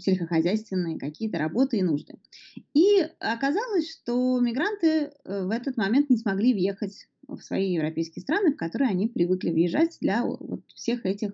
сельскохозяйственные 0.00 0.98
какие-то 0.98 1.38
работы 1.38 1.78
и 1.78 1.82
нужды. 1.82 2.14
И 2.74 3.06
оказалось, 3.20 3.90
что 3.90 4.40
мигранты 4.40 5.12
э, 5.24 5.44
в 5.44 5.50
этот 5.50 5.76
момент 5.76 6.08
не 6.10 6.16
смогли 6.16 6.54
въехать 6.54 7.08
в 7.28 7.40
свои 7.40 7.72
европейские 7.72 8.22
страны, 8.22 8.52
в 8.52 8.56
которые 8.56 8.90
они 8.90 9.08
привыкли 9.08 9.50
въезжать 9.50 9.98
для 10.00 10.24
вот 10.24 10.64
всех 10.74 11.06
этих 11.06 11.32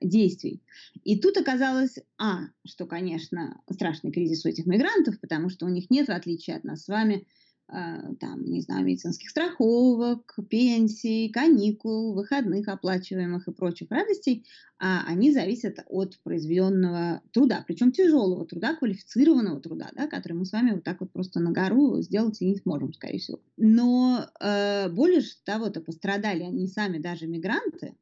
действий. 0.00 0.62
И 1.04 1.18
тут 1.18 1.36
оказалось, 1.36 1.98
а, 2.18 2.40
что, 2.64 2.86
конечно, 2.86 3.60
страшный 3.70 4.12
кризис 4.12 4.44
у 4.44 4.48
этих 4.48 4.66
мигрантов, 4.66 5.20
потому 5.20 5.48
что 5.48 5.66
у 5.66 5.68
них 5.68 5.90
нет, 5.90 6.08
в 6.08 6.12
отличие 6.12 6.56
от 6.56 6.64
нас 6.64 6.84
с 6.84 6.88
вами, 6.88 7.26
э, 7.68 8.14
там, 8.18 8.44
не 8.44 8.60
знаю, 8.60 8.84
медицинских 8.84 9.30
страховок, 9.30 10.38
пенсий, 10.48 11.28
каникул, 11.28 12.14
выходных 12.14 12.68
оплачиваемых 12.68 13.46
и 13.48 13.52
прочих 13.52 13.90
радостей, 13.90 14.44
а 14.78 15.04
они 15.06 15.30
зависят 15.30 15.78
от 15.86 16.18
произведенного 16.22 17.22
труда, 17.32 17.64
причем 17.66 17.92
тяжелого 17.92 18.46
труда, 18.46 18.74
квалифицированного 18.74 19.60
труда, 19.60 19.90
да, 19.94 20.06
который 20.06 20.32
мы 20.32 20.46
с 20.46 20.52
вами 20.52 20.72
вот 20.72 20.84
так 20.84 21.00
вот 21.00 21.12
просто 21.12 21.38
на 21.38 21.52
гору 21.52 22.00
сделать 22.00 22.40
и 22.40 22.46
не 22.46 22.56
сможем, 22.56 22.92
скорее 22.92 23.18
всего. 23.18 23.40
Но 23.56 24.26
э, 24.40 24.88
более 24.90 25.22
того-то 25.44 25.80
пострадали 25.80 26.42
они 26.42 26.66
сами, 26.66 26.98
даже 26.98 27.26
мигранты, 27.26 27.94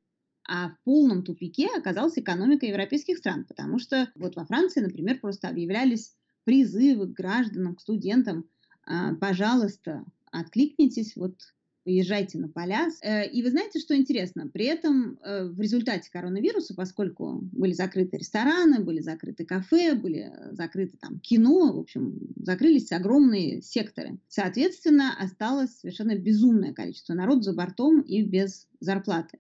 а 0.49 0.71
в 0.71 0.79
полном 0.85 1.23
тупике 1.23 1.69
оказалась 1.77 2.19
экономика 2.19 2.67
европейских 2.67 3.19
стран, 3.19 3.45
потому 3.45 3.79
что 3.79 4.11
вот 4.15 4.35
во 4.35 4.47
Франции, 4.47 4.81
например, 4.81 5.21
просто 5.21 5.49
объявлялись 5.49 6.17
призывы 6.45 7.07
к 7.07 7.13
гражданам, 7.13 7.75
к 7.75 7.81
студентам, 7.81 8.49
а, 8.87 9.15
пожалуйста, 9.15 10.05
откликнитесь, 10.33 11.15
вот 11.15 11.35
поезжайте 11.85 12.39
на 12.39 12.49
поля. 12.49 12.89
Э, 13.03 13.27
и 13.27 13.43
вы 13.43 13.51
знаете, 13.51 13.79
что 13.79 13.97
интересно? 13.97 14.47
При 14.49 14.67
этом 14.67 15.19
э, 15.23 15.45
в 15.47 15.59
результате 15.59 16.11
коронавируса, 16.11 16.75
поскольку 16.75 17.41
были 17.53 17.73
закрыты 17.73 18.19
рестораны, 18.19 18.81
были 18.81 19.01
закрыты 19.01 19.47
кафе, 19.47 19.95
были 19.95 20.31
закрыты 20.53 20.99
там 20.99 21.19
кино, 21.21 21.73
в 21.73 21.79
общем, 21.79 22.19
закрылись 22.37 22.93
огромные 22.93 23.63
секторы. 23.63 24.19
Соответственно, 24.29 25.15
осталось 25.19 25.79
совершенно 25.79 26.15
безумное 26.15 26.75
количество 26.75 27.15
народу 27.15 27.41
за 27.41 27.55
бортом 27.55 28.01
и 28.03 28.23
без 28.23 28.69
зарплаты. 28.81 29.39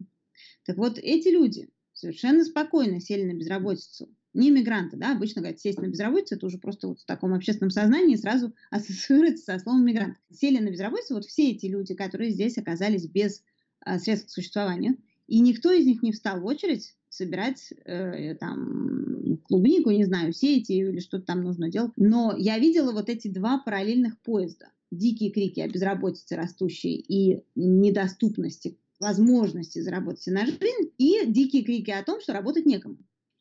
Так 0.68 0.76
вот, 0.76 0.98
эти 0.98 1.28
люди 1.28 1.70
совершенно 1.94 2.44
спокойно 2.44 3.00
сели 3.00 3.24
на 3.24 3.34
безработицу. 3.34 4.14
Не 4.34 4.50
мигранты, 4.50 4.98
да, 4.98 5.12
обычно 5.12 5.40
говорят, 5.40 5.58
сесть 5.58 5.80
на 5.80 5.86
безработицу, 5.86 6.34
это 6.34 6.44
уже 6.44 6.58
просто 6.58 6.88
вот 6.88 7.00
в 7.00 7.06
таком 7.06 7.32
общественном 7.32 7.70
сознании 7.70 8.16
сразу 8.16 8.52
ассоциируется 8.70 9.44
со 9.44 9.58
словом 9.60 9.86
мигрант. 9.86 10.18
Сели 10.30 10.58
на 10.58 10.68
безработицу 10.68 11.14
вот 11.14 11.24
все 11.24 11.52
эти 11.52 11.64
люди, 11.64 11.94
которые 11.94 12.32
здесь 12.32 12.58
оказались 12.58 13.06
без 13.06 13.42
а, 13.80 13.98
средств 13.98 14.28
к 14.28 14.30
существованию, 14.30 14.98
и 15.26 15.40
никто 15.40 15.72
из 15.72 15.86
них 15.86 16.02
не 16.02 16.12
встал 16.12 16.38
в 16.42 16.44
очередь 16.44 16.94
собирать 17.08 17.72
э, 17.86 18.34
там 18.34 19.38
клубнику, 19.48 19.90
не 19.90 20.04
знаю, 20.04 20.34
сеять 20.34 20.68
ее 20.68 20.90
или 20.90 21.00
что-то 21.00 21.24
там 21.24 21.42
нужно 21.42 21.70
делать. 21.70 21.92
Но 21.96 22.34
я 22.36 22.58
видела 22.58 22.92
вот 22.92 23.08
эти 23.08 23.28
два 23.28 23.56
параллельных 23.56 24.20
поезда. 24.20 24.68
Дикие 24.90 25.30
крики 25.30 25.60
о 25.60 25.68
безработице 25.68 26.36
растущей 26.36 26.96
и 26.96 27.42
недоступности 27.54 28.76
возможности 29.00 29.80
заработать 29.80 30.26
на 30.26 30.46
жизнь 30.46 30.92
и 30.98 31.26
дикие 31.26 31.64
крики 31.64 31.90
о 31.90 32.02
том, 32.02 32.20
что 32.20 32.32
работать 32.32 32.66
некому. 32.66 32.98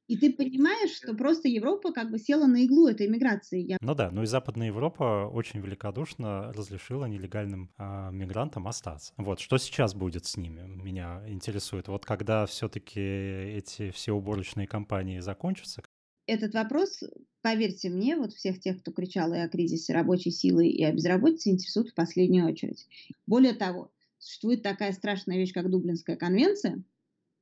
И 0.08 0.16
ты 0.16 0.32
понимаешь, 0.32 0.96
что 0.96 1.14
просто 1.14 1.50
Европа 1.50 1.92
как 1.92 2.12
бы 2.12 2.18
села 2.18 2.46
на 2.46 2.64
иглу 2.64 2.88
этой 2.88 3.10
миграции. 3.10 3.60
Я... 3.60 3.78
Ну 3.82 3.94
да, 3.94 4.10
ну 4.10 4.24
и 4.24 4.26
Западная 4.26 4.68
Европа 4.68 5.30
очень 5.32 5.60
великодушно 5.60 6.54
разрешила 6.54 7.06
нелегальным 7.06 7.72
э, 7.78 8.10
мигрантам 8.12 8.70
остаться. 8.70 9.14
Вот, 9.18 9.42
что 9.42 9.58
сейчас 9.58 9.94
будет 9.94 10.26
с 10.26 10.38
ними, 10.38 10.62
меня 10.62 11.24
интересует. 11.28 11.90
Вот 11.90 12.06
когда 12.06 12.46
все-таки 12.46 13.02
эти 13.02 13.92
все 13.92 14.14
уборочные 14.14 14.66
компании 14.66 15.20
закончатся, 15.20 15.84
этот 16.26 16.54
вопрос, 16.54 17.04
поверьте 17.42 17.90
мне, 17.90 18.18
вот 18.18 18.34
всех 18.34 18.60
тех, 18.60 18.82
кто 18.82 18.92
кричал 18.92 19.34
и 19.34 19.40
о 19.40 19.48
кризисе 19.48 19.94
рабочей 19.94 20.32
силы, 20.32 20.68
и 20.68 20.84
о 20.84 20.92
безработице, 20.92 21.52
интересует 21.52 21.90
в 21.90 21.96
последнюю 21.96 22.48
очередь. 22.48 22.86
Более 23.26 23.54
того, 23.54 23.92
существует 24.20 24.64
такая 24.64 24.92
страшная 24.94 25.38
вещь, 25.38 25.54
как 25.54 25.70
Дублинская 25.70 26.16
конвенция, 26.16 26.84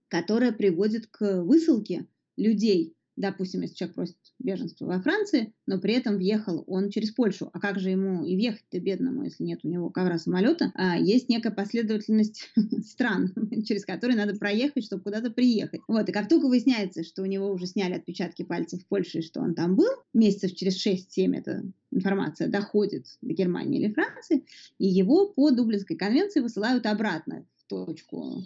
которая 0.08 0.52
приводит 0.52 1.08
к 1.08 1.44
высылке 1.44 2.08
людей 2.38 2.96
допустим, 3.16 3.62
если 3.62 3.76
человек 3.76 3.96
просит 3.96 4.18
беженство 4.40 4.86
во 4.86 5.02
Франции, 5.02 5.54
но 5.66 5.80
при 5.80 5.94
этом 5.94 6.18
въехал 6.18 6.64
он 6.68 6.90
через 6.90 7.12
Польшу. 7.12 7.50
А 7.54 7.60
как 7.60 7.80
же 7.80 7.90
ему 7.90 8.26
и 8.26 8.36
въехать-то 8.36 8.80
бедному, 8.80 9.24
если 9.24 9.44
нет 9.44 9.62
у 9.64 9.68
него 9.68 9.90
ковра 9.90 10.18
самолета? 10.18 10.72
А, 10.76 10.98
есть 10.98 11.30
некая 11.30 11.52
последовательность 11.52 12.52
стран, 12.86 13.34
через 13.66 13.86
которые 13.86 14.18
надо 14.18 14.36
проехать, 14.36 14.86
чтобы 14.86 15.04
куда-то 15.04 15.32
приехать. 15.32 15.82
Вот, 15.88 16.10
и 16.10 16.12
как 16.12 16.28
только 16.28 16.48
выясняется, 16.48 17.04
что 17.04 17.22
у 17.22 17.26
него 17.26 17.52
уже 17.52 17.68
сняли 17.68 17.94
отпечатки 17.94 18.44
пальцев 18.44 18.82
в 18.82 18.88
Польше, 18.88 19.20
и 19.20 19.24
что 19.24 19.42
он 19.42 19.56
там 19.56 19.76
был, 19.76 19.90
месяцев 20.14 20.54
через 20.56 20.86
6-7 20.86 21.36
эта 21.38 21.64
информация 21.92 22.48
доходит 22.48 23.06
до 23.22 23.34
Германии 23.34 23.80
или 23.80 23.94
Франции, 23.94 24.46
и 24.78 24.86
его 24.86 25.28
по 25.28 25.52
Дублинской 25.52 25.96
конвенции 25.96 26.42
высылают 26.42 26.86
обратно 26.86 27.46
в 27.58 27.68
точку 27.68 28.44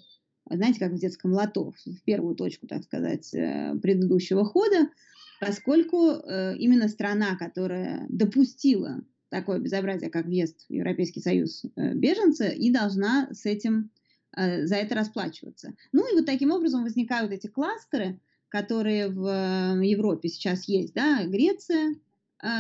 знаете, 0.56 0.80
как 0.80 0.92
в 0.92 1.00
детском 1.00 1.34
лото, 1.34 1.72
в 1.86 2.02
первую 2.04 2.36
точку, 2.36 2.68
так 2.68 2.84
сказать, 2.84 3.34
э, 3.34 3.76
предыдущего 3.82 4.46
хода, 4.46 4.90
поскольку 5.40 6.12
э, 6.12 6.56
именно 6.58 6.88
страна, 6.88 7.36
которая 7.38 8.06
допустила 8.10 9.02
такое 9.30 9.60
безобразие, 9.60 10.10
как 10.10 10.26
въезд 10.26 10.66
в 10.68 10.74
Европейский 10.74 11.22
Союз 11.22 11.64
э, 11.64 11.94
беженца, 11.94 12.48
и 12.48 12.72
должна 12.72 13.30
с 13.32 13.46
этим, 13.46 13.92
за 14.36 14.76
это 14.76 14.94
расплачиваться. 14.94 15.74
Ну 15.92 16.08
и 16.10 16.16
вот 16.16 16.28
таким 16.28 16.52
образом 16.52 16.84
возникают 16.84 17.32
эти 17.32 17.48
кластеры, 17.48 18.20
которые 18.48 19.10
в 19.10 19.82
Европе 19.82 20.30
сейчас 20.30 20.68
есть, 20.68 20.94
да, 20.94 21.26
Греция 21.26 21.96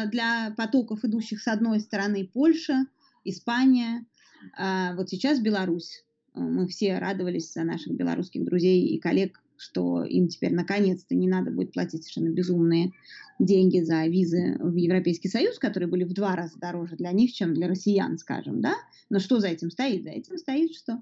для 0.07 0.53
потоков, 0.57 1.05
идущих 1.05 1.39
с 1.39 1.47
одной 1.47 1.79
стороны, 1.79 2.27
Польша, 2.27 2.87
Испания, 3.23 4.03
а 4.57 4.95
вот 4.95 5.09
сейчас 5.09 5.39
Беларусь 5.39 6.03
мы 6.39 6.67
все 6.67 6.97
радовались 6.97 7.53
за 7.53 7.63
наших 7.63 7.93
белорусских 7.93 8.43
друзей 8.45 8.87
и 8.87 8.99
коллег, 8.99 9.41
что 9.57 10.03
им 10.03 10.27
теперь 10.27 10.53
наконец-то 10.53 11.15
не 11.15 11.27
надо 11.27 11.51
будет 11.51 11.73
платить 11.73 12.03
совершенно 12.03 12.29
безумные 12.29 12.93
деньги 13.39 13.79
за 13.81 14.05
визы 14.05 14.57
в 14.59 14.75
Европейский 14.75 15.29
Союз, 15.29 15.59
которые 15.59 15.89
были 15.89 16.03
в 16.03 16.13
два 16.13 16.35
раза 16.35 16.57
дороже 16.59 16.95
для 16.95 17.11
них, 17.11 17.33
чем 17.33 17.53
для 17.53 17.67
россиян, 17.67 18.17
скажем, 18.17 18.61
да? 18.61 18.75
Но 19.09 19.19
что 19.19 19.39
за 19.39 19.47
этим 19.47 19.71
стоит? 19.71 20.03
За 20.03 20.09
этим 20.09 20.37
стоит, 20.37 20.75
что 20.75 21.01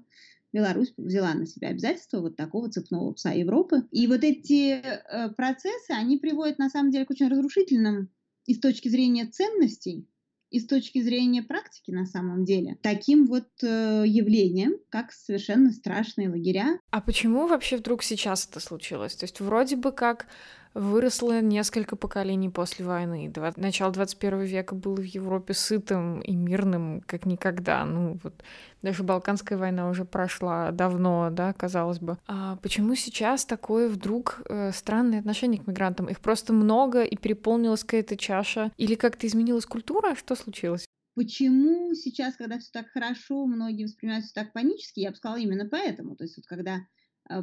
Беларусь 0.52 0.94
взяла 0.96 1.34
на 1.34 1.46
себя 1.46 1.68
обязательства 1.68 2.20
вот 2.20 2.36
такого 2.36 2.70
цепного 2.70 3.12
пса 3.12 3.32
Европы. 3.32 3.82
И 3.90 4.06
вот 4.06 4.24
эти 4.24 4.80
э, 4.80 5.30
процессы, 5.36 5.90
они 5.90 6.16
приводят 6.16 6.58
на 6.58 6.70
самом 6.70 6.90
деле 6.90 7.04
к 7.04 7.10
очень 7.10 7.28
разрушительным 7.28 8.08
и 8.46 8.54
с 8.54 8.60
точки 8.60 8.88
зрения 8.88 9.26
ценностей 9.26 10.08
и 10.50 10.60
с 10.60 10.66
точки 10.66 11.00
зрения 11.02 11.42
практики 11.42 11.90
на 11.90 12.06
самом 12.06 12.44
деле 12.44 12.76
таким 12.82 13.26
вот 13.26 13.48
э, 13.62 14.04
явлением, 14.06 14.74
как 14.88 15.12
совершенно 15.12 15.72
страшные 15.72 16.28
лагеря. 16.28 16.78
А 16.90 17.00
почему 17.00 17.46
вообще 17.46 17.76
вдруг 17.76 18.02
сейчас 18.02 18.46
это 18.46 18.60
случилось? 18.60 19.14
То 19.14 19.24
есть 19.24 19.40
вроде 19.40 19.76
бы 19.76 19.92
как 19.92 20.26
выросло 20.74 21.40
несколько 21.40 21.96
поколений 21.96 22.48
после 22.48 22.84
войны. 22.84 23.28
Два... 23.28 23.52
Начало 23.56 23.92
21 23.92 24.42
века 24.42 24.74
было 24.74 24.96
в 24.96 25.04
Европе 25.04 25.54
сытым 25.54 26.20
и 26.20 26.34
мирным, 26.34 27.02
как 27.06 27.26
никогда. 27.26 27.84
Ну, 27.84 28.18
вот 28.22 28.34
даже 28.82 29.02
Балканская 29.02 29.58
война 29.58 29.88
уже 29.88 30.04
прошла 30.04 30.70
давно, 30.70 31.30
да, 31.30 31.52
казалось 31.52 31.98
бы. 31.98 32.18
А 32.26 32.56
почему 32.56 32.94
сейчас 32.94 33.44
такое 33.44 33.88
вдруг 33.88 34.42
э, 34.48 34.70
странное 34.72 35.20
отношение 35.20 35.60
к 35.60 35.66
мигрантам? 35.66 36.06
Их 36.06 36.20
просто 36.20 36.52
много 36.52 37.02
и 37.02 37.16
переполнилась 37.16 37.82
какая-то 37.82 38.16
чаша? 38.16 38.72
Или 38.76 38.94
как-то 38.94 39.26
изменилась 39.26 39.66
культура? 39.66 40.14
Что 40.14 40.36
случилось? 40.36 40.84
Почему 41.14 41.94
сейчас, 41.94 42.36
когда 42.36 42.60
все 42.60 42.70
так 42.72 42.86
хорошо, 42.90 43.44
многие 43.46 43.84
воспринимают 43.84 44.26
все 44.26 44.34
так 44.34 44.52
панически, 44.52 45.00
я 45.00 45.10
бы 45.10 45.16
сказала 45.16 45.38
именно 45.38 45.68
поэтому. 45.68 46.14
То 46.14 46.22
есть 46.22 46.36
вот 46.36 46.46
когда 46.46 46.82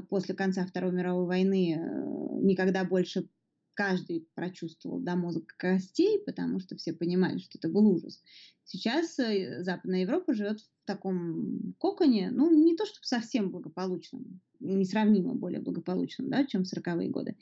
после 0.09 0.35
конца 0.35 0.65
Второй 0.65 0.91
мировой 0.91 1.25
войны 1.25 1.75
э, 1.75 2.41
никогда 2.41 2.83
больше 2.83 3.27
каждый 3.75 4.27
прочувствовал 4.33 4.99
до 4.99 5.15
мозга 5.15 5.45
костей, 5.57 6.19
потому 6.25 6.59
что 6.59 6.75
все 6.75 6.93
понимали, 6.93 7.37
что 7.37 7.57
это 7.57 7.69
был 7.69 7.87
ужас. 7.87 8.21
Сейчас 8.63 9.19
э, 9.19 9.63
Западная 9.63 10.01
Европа 10.01 10.33
живет 10.33 10.61
в 10.61 10.67
таком 10.85 11.75
коконе, 11.77 12.31
ну, 12.31 12.49
не 12.51 12.75
то 12.75 12.85
чтобы 12.85 13.05
совсем 13.05 13.51
благополучном, 13.51 14.39
несравнимо 14.59 15.35
более 15.35 15.61
благополучном, 15.61 16.29
да, 16.29 16.45
чем 16.45 16.63
в 16.63 16.73
40-е 16.73 17.09
годы. 17.09 17.35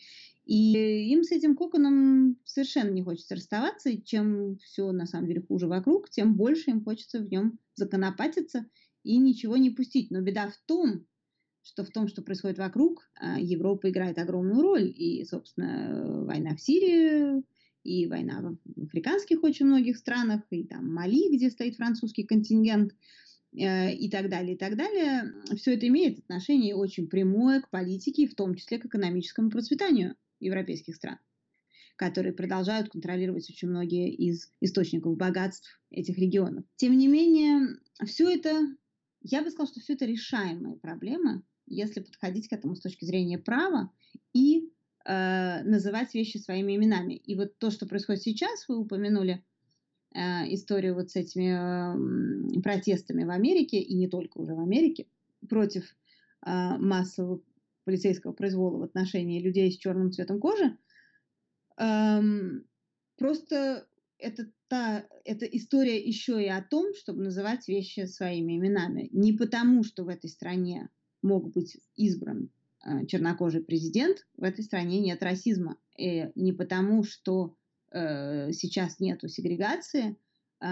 И 0.46 1.12
им 1.12 1.24
с 1.24 1.32
этим 1.32 1.56
коконом 1.56 2.38
совершенно 2.44 2.90
не 2.90 3.04
хочется 3.04 3.36
расставаться, 3.36 3.90
и 3.90 4.04
чем 4.04 4.58
все 4.58 4.92
на 4.92 5.06
самом 5.06 5.28
деле 5.28 5.42
хуже 5.42 5.68
вокруг, 5.68 6.10
тем 6.10 6.36
больше 6.36 6.72
им 6.72 6.84
хочется 6.84 7.20
в 7.20 7.30
нем 7.30 7.60
законопатиться 7.76 8.66
и 9.04 9.18
ничего 9.18 9.56
не 9.56 9.70
пустить. 9.70 10.12
Но 10.12 10.22
беда 10.22 10.50
в 10.50 10.58
том, 10.66 11.06
что 11.64 11.84
в 11.84 11.90
том, 11.90 12.08
что 12.08 12.22
происходит 12.22 12.58
вокруг, 12.58 13.10
а, 13.16 13.40
Европа 13.40 13.90
играет 13.90 14.18
огромную 14.18 14.62
роль. 14.62 14.94
И, 14.96 15.24
собственно, 15.26 16.24
война 16.26 16.56
в 16.56 16.62
Сирии, 16.62 17.44
и 17.84 18.08
война 18.08 18.58
в 18.76 18.84
африканских 18.84 19.44
очень 19.44 19.66
многих 19.66 19.98
странах, 19.98 20.42
и 20.50 20.64
там 20.64 20.94
Мали, 20.94 21.36
где 21.36 21.50
стоит 21.50 21.76
французский 21.76 22.24
контингент, 22.24 22.94
э, 23.54 23.94
и 23.94 24.10
так 24.10 24.30
далее, 24.30 24.56
и 24.56 24.58
так 24.58 24.78
далее. 24.78 25.34
Все 25.56 25.76
это 25.76 25.88
имеет 25.88 26.20
отношение 26.20 26.76
очень 26.76 27.08
прямое 27.08 27.62
к 27.62 27.70
политике, 27.70 28.28
в 28.28 28.36
том 28.36 28.56
числе 28.56 28.80
к 28.80 28.86
экономическому 28.86 29.50
процветанию 29.50 30.16
европейских 30.40 30.96
стран 30.96 31.20
которые 31.96 32.34
продолжают 32.34 32.90
контролировать 32.90 33.48
очень 33.50 33.70
многие 33.70 34.12
из 34.14 34.52
источников 34.62 35.16
богатств 35.16 35.80
этих 35.92 36.18
регионов. 36.18 36.66
Тем 36.76 36.98
не 36.98 37.08
менее, 37.08 37.78
все 38.04 38.30
это, 38.30 38.68
я 39.22 39.44
бы 39.44 39.52
сказала, 39.52 39.70
что 39.70 39.80
все 39.80 39.94
это 39.94 40.06
решаемые 40.06 40.76
проблемы, 40.78 41.44
если 41.66 42.02
подходить 42.02 42.48
к 42.48 42.54
этому 42.54 42.76
с 42.76 42.82
точки 42.82 43.06
зрения 43.06 43.38
права 43.38 43.92
и 44.34 44.70
э, 45.06 45.64
называть 45.64 46.14
вещи 46.14 46.38
своими 46.38 46.76
именами. 46.76 47.14
И 47.14 47.36
вот 47.36 47.58
то, 47.58 47.72
что 47.72 47.86
происходит 47.86 48.22
сейчас, 48.22 48.68
вы 48.68 48.78
упомянули 48.78 49.44
э, 50.14 50.20
историю 50.54 50.96
вот 50.96 51.12
с 51.12 51.16
этими 51.16 52.58
э, 52.58 52.62
протестами 52.62 53.24
в 53.24 53.30
Америке, 53.30 53.80
и 53.80 53.96
не 53.96 54.08
только 54.08 54.38
уже 54.40 54.56
в 54.56 54.60
Америке, 54.60 55.08
против 55.50 55.84
э, 56.46 56.78
массового 56.78 57.42
полицейского 57.86 58.32
произвола 58.34 58.78
в 58.78 58.84
отношении 58.84 59.42
людей 59.42 59.72
с 59.72 59.78
черным 59.78 60.12
цветом 60.12 60.40
кожи, 60.40 60.78
э, 61.78 62.22
просто 63.18 63.88
это, 64.18 64.50
та, 64.68 65.06
это 65.26 65.46
история 65.46 66.00
еще 66.00 66.42
и 66.42 66.48
о 66.48 66.62
том, 66.62 66.94
чтобы 66.96 67.24
называть 67.24 67.68
вещи 67.68 68.06
своими 68.06 68.58
именами. 68.58 69.10
Не 69.12 69.34
потому, 69.34 69.84
что 69.84 70.06
в 70.06 70.08
этой 70.08 70.30
стране 70.30 70.90
мог 71.24 71.52
быть 71.52 71.78
избран 71.96 72.50
э, 72.86 73.06
чернокожий 73.08 73.62
президент, 73.62 74.26
в 74.38 74.44
этой 74.44 74.64
стране 74.64 75.00
нет 75.00 75.24
расизма. 75.24 75.78
И 75.98 76.30
не 76.36 76.54
потому, 76.54 77.04
что 77.04 77.56
э, 77.92 78.52
сейчас 78.52 79.00
нету 79.00 79.28
сегрегации, 79.28 80.18
э, 80.60 80.68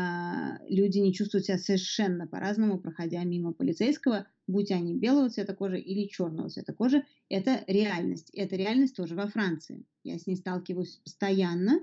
люди 0.67 0.99
не 0.99 1.13
чувствуют 1.13 1.45
себя 1.45 1.57
совершенно 1.57 2.27
по-разному, 2.27 2.79
проходя 2.79 3.23
мимо 3.23 3.53
полицейского, 3.53 4.27
будь 4.47 4.71
они 4.71 4.95
белого 4.95 5.29
цвета 5.29 5.55
кожи 5.55 5.79
или 5.79 6.07
черного 6.07 6.49
цвета 6.49 6.73
кожи. 6.73 7.05
Это 7.29 7.63
реальность. 7.67 8.29
Это 8.33 8.55
реальность 8.55 8.95
тоже 8.95 9.15
во 9.15 9.27
Франции. 9.27 9.85
Я 10.03 10.19
с 10.19 10.27
ней 10.27 10.35
сталкиваюсь 10.35 10.97
постоянно 10.97 11.79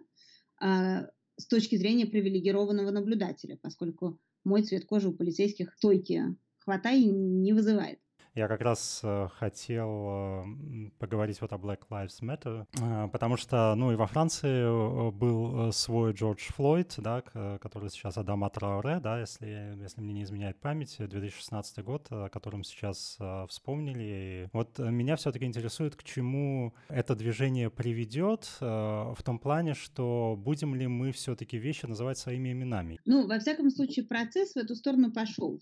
э, 0.61 1.07
с 1.37 1.47
точки 1.47 1.77
зрения 1.77 2.07
привилегированного 2.07 2.91
наблюдателя, 2.91 3.59
поскольку 3.61 4.19
мой 4.45 4.63
цвет 4.63 4.85
кожи 4.85 5.09
у 5.09 5.13
полицейских 5.13 5.75
стойки 5.75 6.37
хватай 6.59 7.05
не 7.05 7.53
вызывает. 7.53 7.99
Я 8.38 8.46
как 8.46 8.61
раз 8.61 9.01
э, 9.03 9.29
хотел 9.35 9.88
э, 9.90 10.90
поговорить 11.01 11.40
вот 11.40 11.53
о 11.53 11.57
Black 11.57 11.81
Lives 11.90 12.22
Matter, 12.22 12.66
э, 12.81 13.09
потому 13.09 13.37
что, 13.37 13.74
ну, 13.74 13.90
и 13.90 13.96
во 13.96 14.07
Франции 14.07 15.11
был 15.11 15.72
свой 15.72 16.12
Джордж 16.12 16.53
Флойд, 16.53 16.94
да, 16.98 17.22
который 17.61 17.90
сейчас 17.90 18.16
Адама 18.16 18.48
Трауре, 18.48 19.01
да, 19.01 19.18
если, 19.18 19.77
если 19.83 20.01
мне 20.01 20.12
не 20.12 20.22
изменяет 20.22 20.61
память, 20.61 20.94
2016 21.01 21.83
год, 21.83 22.07
о 22.11 22.29
котором 22.29 22.62
сейчас 22.62 23.18
вспомнили. 23.48 24.48
Вот 24.53 24.79
меня 24.79 25.16
все-таки 25.16 25.44
интересует, 25.44 25.96
к 25.96 26.05
чему 26.05 26.74
это 26.88 27.16
движение 27.16 27.70
приведет, 27.70 28.57
в 28.61 29.18
том 29.24 29.40
плане, 29.40 29.74
что 29.74 30.37
будем 30.38 30.77
ли 30.77 30.87
мы 30.87 31.11
все-таки 31.11 31.59
вещи 31.59 31.87
называть 31.87 32.18
своими 32.18 32.53
именами? 32.53 33.01
Ну, 33.05 33.27
во 33.27 33.40
всяком 33.40 33.70
случае, 33.70 34.07
процесс 34.07 34.53
в 34.53 34.59
эту 34.59 34.77
сторону 34.77 35.12
пошел. 35.12 35.61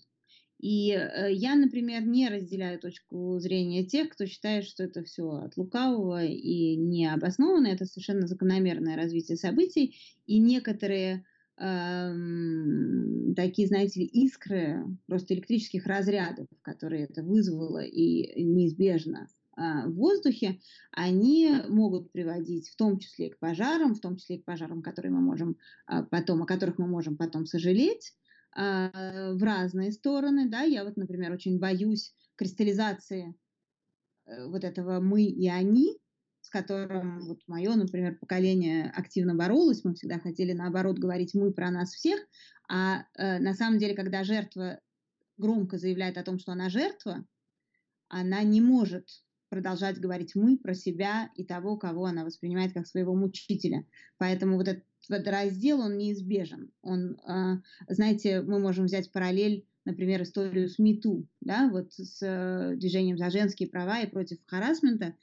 И 0.59 0.91
э, 0.91 1.31
я, 1.33 1.55
например, 1.55 2.05
не 2.05 2.29
разделяю 2.29 2.79
точку 2.79 3.37
зрения 3.39 3.85
тех, 3.85 4.09
кто 4.09 4.25
считает, 4.25 4.65
что 4.65 4.83
это 4.83 5.03
все 5.03 5.29
от 5.29 5.55
лукавого 5.55 6.23
и 6.25 6.75
необоснованно. 6.75 7.67
Это 7.67 7.85
совершенно 7.85 8.27
закономерное 8.27 8.95
развитие 8.95 9.37
событий. 9.37 9.95
И 10.25 10.39
некоторые 10.39 11.25
эм, 11.57 13.35
такие, 13.35 13.67
знаете 13.67 13.99
ли, 13.99 14.05
искры 14.07 14.83
просто 15.05 15.35
электрических 15.35 15.85
разрядов, 15.85 16.47
которые 16.63 17.03
это 17.03 17.21
вызвало 17.21 17.83
и 17.83 18.43
неизбежно 18.43 19.27
э, 19.57 19.87
в 19.87 19.93
воздухе, 19.93 20.59
они 20.91 21.51
могут 21.69 22.11
приводить 22.11 22.69
в 22.69 22.75
том 22.75 22.97
числе 22.97 23.29
к 23.29 23.37
пожарам, 23.37 23.93
в 23.93 23.99
том 23.99 24.17
числе 24.17 24.39
к 24.39 24.45
пожарам, 24.45 24.81
которые 24.81 25.11
мы 25.11 25.21
можем 25.21 25.55
э, 25.87 26.01
потом, 26.09 26.41
о 26.41 26.47
которых 26.47 26.79
мы 26.79 26.87
можем 26.87 27.15
потом 27.15 27.45
сожалеть. 27.45 28.15
А, 28.59 29.33
в 29.33 29.43
разные 29.43 29.91
стороны, 29.91 30.49
да, 30.49 30.61
я 30.61 30.83
вот, 30.83 30.97
например, 30.97 31.31
очень 31.31 31.59
боюсь 31.59 32.15
кристаллизации 32.35 33.35
э, 34.25 34.47
вот 34.47 34.63
этого 34.63 34.99
мы 34.99 35.23
и 35.23 35.47
они 35.47 35.99
с 36.47 36.49
которым 36.49 37.19
вот 37.27 37.41
мое, 37.47 37.75
например, 37.75 38.17
поколение 38.17 38.89
активно 38.95 39.35
боролось. 39.35 39.83
Мы 39.83 39.95
всегда 39.95 40.17
хотели, 40.17 40.53
наоборот, 40.53 40.97
говорить 40.97 41.33
«мы» 41.33 41.51
про 41.51 41.69
нас 41.69 41.93
всех. 41.93 42.21
А 42.69 43.03
э, 43.15 43.39
на 43.39 43.53
самом 43.53 43.79
деле, 43.79 43.93
когда 43.95 44.23
жертва 44.23 44.79
громко 45.35 45.77
заявляет 45.77 46.17
о 46.17 46.23
том, 46.23 46.39
что 46.39 46.53
она 46.53 46.69
жертва, 46.69 47.25
она 48.07 48.43
не 48.43 48.61
может 48.61 49.09
продолжать 49.49 49.99
говорить 49.99 50.35
«мы» 50.35 50.57
про 50.57 50.73
себя 50.73 51.29
и 51.35 51.43
того, 51.43 51.75
кого 51.75 52.05
она 52.05 52.23
воспринимает 52.23 52.71
как 52.73 52.87
своего 52.87 53.13
мучителя. 53.13 53.85
Поэтому 54.17 54.55
вот 54.55 54.69
этот, 54.69 54.85
этот 55.09 55.27
раздел, 55.27 55.79
он 55.79 55.97
неизбежен. 55.97 56.71
Он, 56.81 57.19
э, 57.27 57.61
знаете, 57.87 58.41
мы 58.41 58.59
можем 58.59 58.85
взять 58.85 59.11
параллель 59.11 59.65
например, 59.85 60.21
историю 60.21 60.67
с 60.67 60.79
МИТУ, 60.79 61.25
да, 61.39 61.69
вот 61.71 61.93
с 61.93 62.17
э, 62.21 62.75
движением 62.75 63.17
за 63.17 63.29
женские 63.29 63.69
права 63.69 64.01
и 64.01 64.09
против 64.09 64.37
харасмента, 64.45 65.15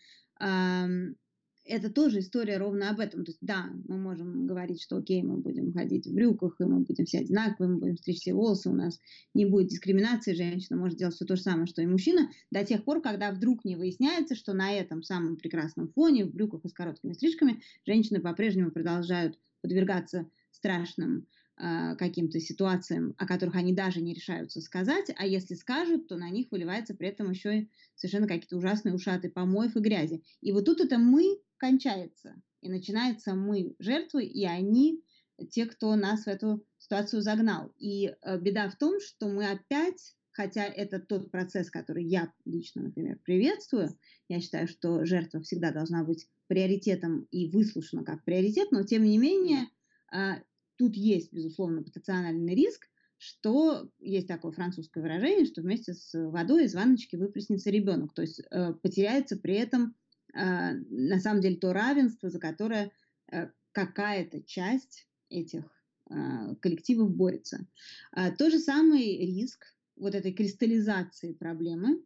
это 1.67 1.91
тоже 1.91 2.19
история 2.19 2.59
ровно 2.59 2.91
об 2.91 3.01
этом. 3.01 3.25
То 3.25 3.31
есть, 3.31 3.39
да, 3.41 3.71
мы 3.89 3.97
можем 3.97 4.47
говорить, 4.47 4.83
что 4.83 4.97
окей, 4.97 5.23
мы 5.23 5.39
будем 5.39 5.73
ходить 5.73 6.07
в 6.07 6.15
брюках, 6.15 6.57
и 6.61 6.65
мы 6.65 6.81
будем 6.81 7.07
все 7.07 7.21
одинаковые, 7.21 7.73
мы 7.73 7.79
будем 7.79 7.97
стричь 7.97 8.21
все 8.21 8.35
волосы, 8.35 8.69
у 8.69 8.75
нас 8.75 9.01
не 9.33 9.47
будет 9.47 9.69
дискриминации, 9.69 10.35
женщина 10.35 10.79
может 10.79 10.99
делать 10.99 11.15
все 11.15 11.25
то 11.25 11.37
же 11.37 11.43
самое, 11.43 11.67
что 11.67 11.81
и 11.81 11.87
мужчина, 11.87 12.31
до 12.51 12.65
тех 12.65 12.85
пор, 12.85 13.01
когда 13.01 13.31
вдруг 13.33 13.65
не 13.65 13.77
выясняется, 13.77 14.35
что 14.35 14.53
на 14.53 14.73
этом 14.73 15.03
самом 15.03 15.37
прекрасном 15.37 15.89
фоне, 15.89 16.27
в 16.27 16.33
брюках 16.33 16.65
и 16.65 16.69
с 16.69 16.73
короткими 16.73 17.15
стрижками, 17.15 17.63
женщины 17.87 18.21
по-прежнему 18.21 18.71
продолжают 18.71 19.39
подвергаться 19.65 20.29
страшным 20.51 21.27
э, 21.57 21.97
каким-то 21.97 22.39
ситуациям, 22.39 23.15
о 23.17 23.27
которых 23.27 23.55
они 23.57 23.73
даже 23.73 24.03
не 24.03 24.13
решаются 24.13 24.61
сказать, 24.61 25.11
а 25.17 25.27
если 25.27 25.55
скажут, 25.55 26.07
то 26.07 26.17
на 26.17 26.29
них 26.29 26.49
выливается 26.51 26.95
при 26.95 27.09
этом 27.09 27.31
еще 27.31 27.61
и 27.61 27.71
совершенно 27.95 28.29
какие-то 28.29 28.59
ужасные 28.59 28.95
ушаты 28.95 29.31
помоев 29.31 29.75
и 29.75 29.81
грязи. 29.81 30.23
И 30.43 30.53
вот 30.53 30.67
тут 30.67 30.83
это 30.83 30.99
мы 30.99 31.41
кончается, 31.57 32.35
и 32.61 32.69
начинается 32.69 33.35
мы 33.35 33.75
жертвы, 33.79 34.27
и 34.27 34.45
они 34.45 35.03
те, 35.51 35.65
кто 35.65 35.97
нас 35.97 36.25
в 36.25 36.29
эту 36.29 36.63
ситуацию 36.77 37.23
загнал. 37.23 37.73
И 37.79 38.15
э, 38.21 38.39
беда 38.39 38.69
в 38.69 38.77
том, 38.77 39.01
что 39.01 39.29
мы 39.29 39.51
опять 39.51 40.15
хотя 40.35 40.65
это 40.65 40.99
тот 40.99 41.31
процесс, 41.31 41.71
который 41.71 42.05
я 42.05 42.31
лично, 42.45 42.83
например, 42.83 43.19
приветствую. 43.25 43.97
Я 44.29 44.41
считаю, 44.41 44.69
что 44.69 45.05
жертва 45.07 45.41
всегда 45.41 45.71
должна 45.71 46.05
быть 46.05 46.29
приоритетом 46.47 47.27
и 47.31 47.49
выслушана 47.49 48.05
как 48.05 48.25
приоритет, 48.25 48.71
но 48.71 48.83
тем 48.83 49.05
не 49.05 49.19
менее 49.19 49.69
а, 50.11 50.39
тут 50.77 50.95
есть, 50.97 51.33
безусловно, 51.33 51.83
потенциальный 51.83 52.55
риск, 52.55 52.89
что 53.19 53.89
есть 54.01 54.29
такое 54.29 54.53
французское 54.53 55.03
выражение, 55.03 55.47
что 55.47 55.63
вместе 55.63 55.95
с 55.95 56.13
водой 56.13 56.65
из 56.65 56.75
ванночки 56.75 57.17
выплеснется 57.17 57.71
ребенок. 57.71 58.13
То 58.13 58.23
есть 58.23 58.43
э, 58.51 58.75
потеряется 58.75 59.37
при 59.37 59.55
этом 59.55 59.95
э, 60.35 60.73
на 60.73 61.21
самом 61.21 61.41
деле 61.41 61.57
то 61.57 61.73
равенство, 61.73 62.29
за 62.29 62.39
которое 62.39 62.93
э, 63.33 63.49
какая-то 63.73 64.43
часть 64.43 65.09
этих 65.31 65.65
э, 66.11 66.55
коллективов 66.61 67.15
борется. 67.15 67.67
То 68.13 68.51
же 68.51 68.59
самый 68.59 69.17
риск 69.19 69.75
вот 69.97 70.15
этой 70.15 70.33
кристаллизации 70.33 71.33
проблемы 71.33 72.03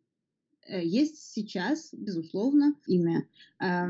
есть 0.68 1.33
сейчас, 1.33 1.90
безусловно, 1.92 2.74
имя 2.87 3.26
э, 3.61 3.87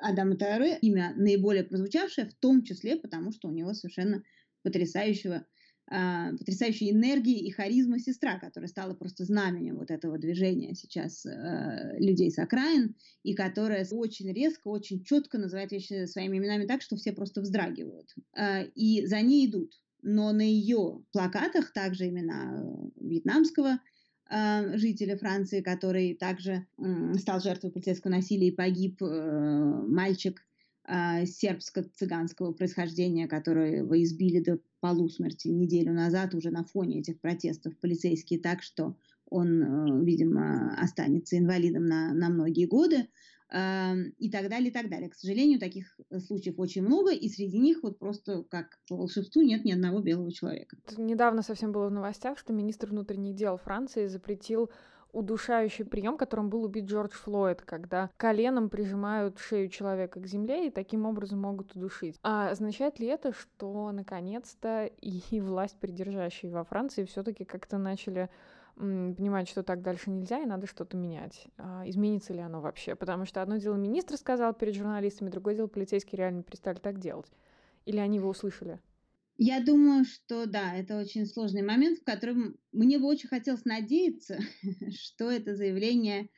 Адама 0.00 0.36
Тайре, 0.36 0.78
имя 0.82 1.14
наиболее 1.16 1.64
прозвучавшее, 1.64 2.28
в 2.28 2.34
том 2.34 2.62
числе 2.62 2.96
потому, 2.96 3.32
что 3.32 3.48
у 3.48 3.52
него 3.52 3.72
совершенно 3.74 4.22
потрясающего 4.62 5.44
э, 5.90 6.36
потрясающей 6.38 6.90
энергии 6.90 7.38
и 7.38 7.50
харизма 7.50 7.98
сестра, 7.98 8.38
которая 8.38 8.68
стала 8.68 8.94
просто 8.94 9.24
знаменем 9.24 9.78
вот 9.78 9.90
этого 9.90 10.18
движения 10.18 10.74
сейчас 10.74 11.26
э, 11.26 11.96
людей 11.98 12.30
с 12.30 12.38
окраин, 12.38 12.94
и 13.22 13.34
которая 13.34 13.86
очень 13.90 14.32
резко, 14.32 14.68
очень 14.68 15.04
четко 15.04 15.38
называет 15.38 15.72
вещи 15.72 16.06
своими 16.06 16.38
именами 16.38 16.66
так, 16.66 16.82
что 16.82 16.96
все 16.96 17.12
просто 17.12 17.40
вздрагивают. 17.40 18.14
Э, 18.36 18.66
и 18.74 19.06
за 19.06 19.20
ней 19.20 19.46
идут. 19.46 19.78
Но 20.02 20.32
на 20.32 20.42
ее 20.42 21.04
плакатах 21.12 21.72
также 21.72 22.08
имена 22.08 22.60
э, 22.60 22.90
вьетнамского 23.00 23.74
э, 23.74 23.78
жителя 24.74 25.16
Франции, 25.16 25.60
который 25.60 26.14
также 26.14 26.66
э, 26.78 27.14
стал 27.18 27.40
жертвой 27.40 27.70
полицейского 27.70 28.12
насилия 28.12 28.48
и 28.48 28.54
погиб, 28.54 29.02
э, 29.02 29.82
мальчик 29.86 30.42
э, 30.86 31.24
сербско-цыганского 31.24 32.52
происхождения, 32.52 33.28
которого 33.28 34.02
избили 34.02 34.40
до 34.40 34.58
полусмерти 34.80 35.48
неделю 35.48 35.92
назад 35.92 36.34
уже 36.34 36.50
на 36.50 36.64
фоне 36.64 37.00
этих 37.00 37.20
протестов 37.20 37.76
полицейские, 37.78 38.40
так 38.40 38.62
что 38.62 38.96
он, 39.26 39.62
э, 39.62 40.04
видимо, 40.04 40.74
останется 40.80 41.38
инвалидом 41.38 41.86
на, 41.86 42.12
на 42.14 42.28
многие 42.28 42.66
годы 42.66 43.08
и 43.52 44.30
так 44.30 44.48
далее, 44.48 44.68
и 44.68 44.72
так 44.72 44.88
далее. 44.88 45.10
К 45.10 45.14
сожалению, 45.14 45.60
таких 45.60 45.98
э, 46.10 46.20
случаев 46.20 46.58
очень 46.58 46.82
много, 46.82 47.12
и 47.12 47.28
среди 47.28 47.58
них 47.58 47.82
вот 47.82 47.98
просто 47.98 48.44
как 48.44 48.78
по 48.88 48.96
волшебству 48.96 49.42
нет 49.42 49.64
ни 49.64 49.72
одного 49.72 50.00
белого 50.00 50.32
человека. 50.32 50.76
Недавно 50.96 51.42
совсем 51.42 51.70
было 51.70 51.88
в 51.88 51.92
новостях, 51.92 52.38
что 52.38 52.52
министр 52.52 52.88
внутренних 52.88 53.34
дел 53.34 53.58
Франции 53.58 54.06
запретил 54.06 54.70
удушающий 55.12 55.84
прием, 55.84 56.16
которым 56.16 56.48
был 56.48 56.64
убит 56.64 56.86
Джордж 56.86 57.12
Флойд, 57.12 57.62
когда 57.62 58.10
коленом 58.16 58.70
прижимают 58.70 59.38
шею 59.38 59.68
человека 59.68 60.20
к 60.20 60.26
земле 60.26 60.68
и 60.68 60.70
таким 60.70 61.04
образом 61.04 61.40
могут 61.40 61.76
удушить. 61.76 62.18
А 62.22 62.50
означает 62.50 62.98
ли 62.98 63.06
это, 63.06 63.32
что 63.32 63.92
наконец-то 63.92 64.86
и 64.86 65.40
власть 65.40 65.76
придержащие 65.78 66.50
во 66.50 66.64
Франции 66.64 67.04
все-таки 67.04 67.44
как-то 67.44 67.78
начали 67.78 68.30
понимать, 68.76 69.48
что 69.48 69.62
так 69.62 69.82
дальше 69.82 70.10
нельзя, 70.10 70.40
и 70.40 70.46
надо 70.46 70.66
что-то 70.66 70.96
менять. 70.96 71.46
А 71.58 71.88
изменится 71.88 72.32
ли 72.32 72.40
оно 72.40 72.60
вообще? 72.60 72.94
Потому 72.96 73.26
что 73.26 73.42
одно 73.42 73.56
дело 73.58 73.76
министр 73.76 74.16
сказал 74.16 74.54
перед 74.54 74.74
журналистами, 74.74 75.30
другое 75.30 75.56
дело 75.56 75.66
полицейские 75.66 76.18
реально 76.18 76.42
перестали 76.42 76.78
так 76.78 76.98
делать. 76.98 77.30
Или 77.86 77.98
они 77.98 78.16
его 78.18 78.28
услышали? 78.30 78.80
Я 79.38 79.60
думаю, 79.64 80.04
что 80.04 80.46
да, 80.46 80.74
это 80.76 80.98
очень 80.98 81.26
сложный 81.26 81.62
момент, 81.62 81.98
в 81.98 82.04
котором 82.04 82.56
мне 82.70 82.98
бы 82.98 83.06
очень 83.06 83.28
хотелось 83.28 83.64
надеяться, 83.64 84.38
что 84.90 85.30
это 85.30 85.56
заявление 85.56 86.28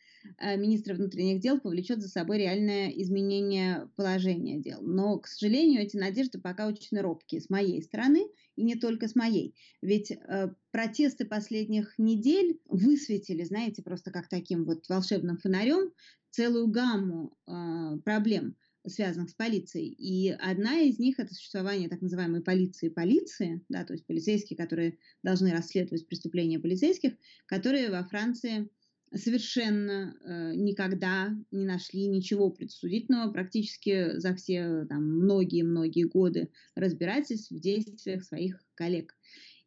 министра 0.41 0.95
внутренних 0.95 1.41
дел 1.41 1.61
повлечет 1.61 2.01
за 2.01 2.09
собой 2.09 2.39
реальное 2.39 2.89
изменение 2.91 3.89
положения 3.97 4.59
дел. 4.59 4.81
Но, 4.83 5.19
к 5.19 5.27
сожалению, 5.27 5.83
эти 5.83 5.97
надежды 5.97 6.41
пока 6.41 6.67
очень 6.67 6.99
робкие 7.01 7.41
с 7.41 7.51
моей 7.51 7.83
стороны 7.83 8.27
и 8.57 8.63
не 8.63 8.75
только 8.75 9.09
с 9.09 9.15
моей. 9.15 9.55
Ведь 9.83 10.11
э, 10.11 10.55
протесты 10.71 11.25
последних 11.25 11.95
недель 11.99 12.61
высветили, 12.67 13.45
знаете, 13.45 13.83
просто 13.83 14.11
как 14.11 14.29
таким 14.29 14.65
вот 14.65 14.89
волшебным 14.89 15.39
фонарем 15.39 15.93
целую 16.31 16.69
гамму 16.69 17.37
э, 17.47 17.99
проблем 18.05 18.57
связанных 18.87 19.31
с 19.31 19.35
полицией. 19.35 19.89
И 19.89 20.31
одна 20.31 20.81
из 20.81 20.99
них 20.99 21.19
это 21.19 21.35
существование 21.35 21.89
так 21.89 22.03
называемой 22.03 22.43
полиции 22.43 22.89
полиции, 22.89 23.65
да, 23.69 23.85
то 23.85 23.95
есть 23.95 24.07
полицейские, 24.07 24.57
которые 24.57 24.99
должны 25.23 25.53
расследовать 25.53 26.07
преступления 26.07 26.59
полицейских, 26.59 27.15
которые 27.47 27.91
во 27.91 28.05
Франции 28.05 28.69
совершенно 29.17 30.17
э, 30.25 30.55
никогда 30.55 31.37
не 31.51 31.65
нашли 31.65 32.07
ничего 32.07 32.51
предсудительного 32.51 33.33
практически 33.33 34.19
за 34.19 34.35
все 34.35 34.87
многие-многие 34.91 36.05
годы 36.05 36.51
разбирательств 36.75 37.51
в 37.51 37.61
действиях 37.61 38.25
своих 38.25 38.63
коллег. 38.75 39.15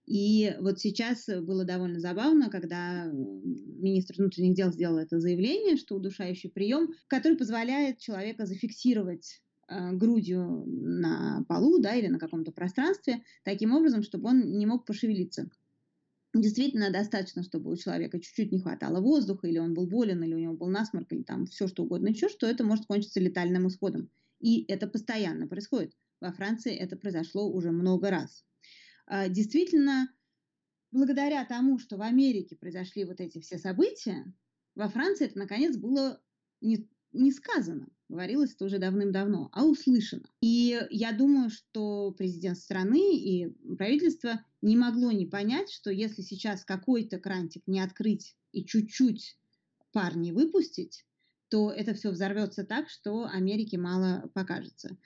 И 0.06 0.56
вот 0.62 0.80
сейчас 0.80 1.28
было 1.28 1.66
довольно 1.66 2.00
забавно, 2.00 2.50
когда 2.50 3.06
министр 3.12 4.16
внутренних 4.18 4.56
дел 4.56 4.72
сделал 4.72 4.98
это 4.98 5.20
заявление, 5.20 5.76
что 5.76 5.96
удушающий 5.96 6.50
прием, 6.50 6.94
который 7.08 7.38
позволяет 7.38 8.00
человека 8.00 8.46
зафиксировать 8.46 9.42
э, 9.68 9.92
грудью 9.92 10.64
на 10.66 11.44
полу 11.50 11.80
да, 11.80 11.94
или 11.96 12.08
на 12.08 12.20
каком-то 12.20 12.54
пространстве 12.54 13.22
таким 13.44 13.74
образом, 13.74 14.02
чтобы 14.02 14.30
он 14.30 14.58
не 14.58 14.66
мог 14.66 14.86
пошевелиться 14.86 15.50
действительно 16.42 16.92
достаточно, 16.92 17.44
чтобы 17.44 17.72
у 17.72 17.76
человека 17.76 18.20
чуть-чуть 18.20 18.52
не 18.52 18.60
хватало 18.60 19.02
воздуха, 19.02 19.48
или 19.48 19.58
он 19.58 19.74
был 19.74 19.88
болен, 19.88 20.24
или 20.24 20.34
у 20.34 20.40
него 20.40 20.54
был 20.54 20.68
насморк, 20.68 21.12
или 21.12 21.24
там 21.24 21.46
все 21.46 21.68
что 21.68 21.84
угодно 21.84 22.10
еще, 22.10 22.30
что 22.30 22.48
это 22.48 22.64
может 22.64 22.86
кончиться 22.86 23.20
летальным 23.20 23.68
исходом. 23.68 24.10
И 24.40 24.66
это 24.72 24.88
постоянно 24.88 25.48
происходит. 25.48 25.94
Во 26.20 26.32
Франции 26.32 26.74
это 26.74 26.96
произошло 26.98 27.52
уже 27.52 27.72
много 27.72 28.10
раз. 28.10 28.46
А, 29.06 29.30
действительно, 29.30 30.10
благодаря 30.92 31.46
тому, 31.46 31.80
что 31.80 31.98
в 31.98 32.02
Америке 32.02 32.56
произошли 32.56 33.06
вот 33.06 33.22
эти 33.22 33.40
все 33.40 33.58
события, 33.58 34.34
во 34.76 34.90
Франции 34.90 35.26
это 35.26 35.40
наконец 35.40 35.78
было 35.78 36.22
не, 36.62 36.90
не 37.14 37.32
сказано 37.32 37.90
говорилось 38.10 38.54
это 38.54 38.66
уже 38.66 38.80
давным-давно, 38.80 39.50
а 39.52 39.66
услышано. 39.66 40.30
И 40.42 40.82
я 40.90 41.12
думаю, 41.12 41.50
что 41.50 42.12
президент 42.12 42.58
страны 42.58 43.18
и 43.18 43.48
правительство 43.76 44.44
не 44.62 44.78
могло 44.78 45.12
не 45.12 45.26
понять, 45.26 45.72
что 45.72 45.92
если 45.92 46.22
сейчас 46.22 46.64
какой-то 46.64 47.20
крантик 47.20 47.64
не 47.68 47.80
открыть 47.80 48.36
и 48.52 48.66
чуть-чуть 48.66 49.38
пар 49.92 50.16
не 50.16 50.32
выпустить, 50.32 51.06
то 51.50 51.72
это 51.72 51.94
все 51.94 52.12
взорвется 52.12 52.64
так, 52.64 52.90
что 52.90 53.26
Америке 53.26 53.78
мало 53.78 54.30
покажется. 54.34 54.98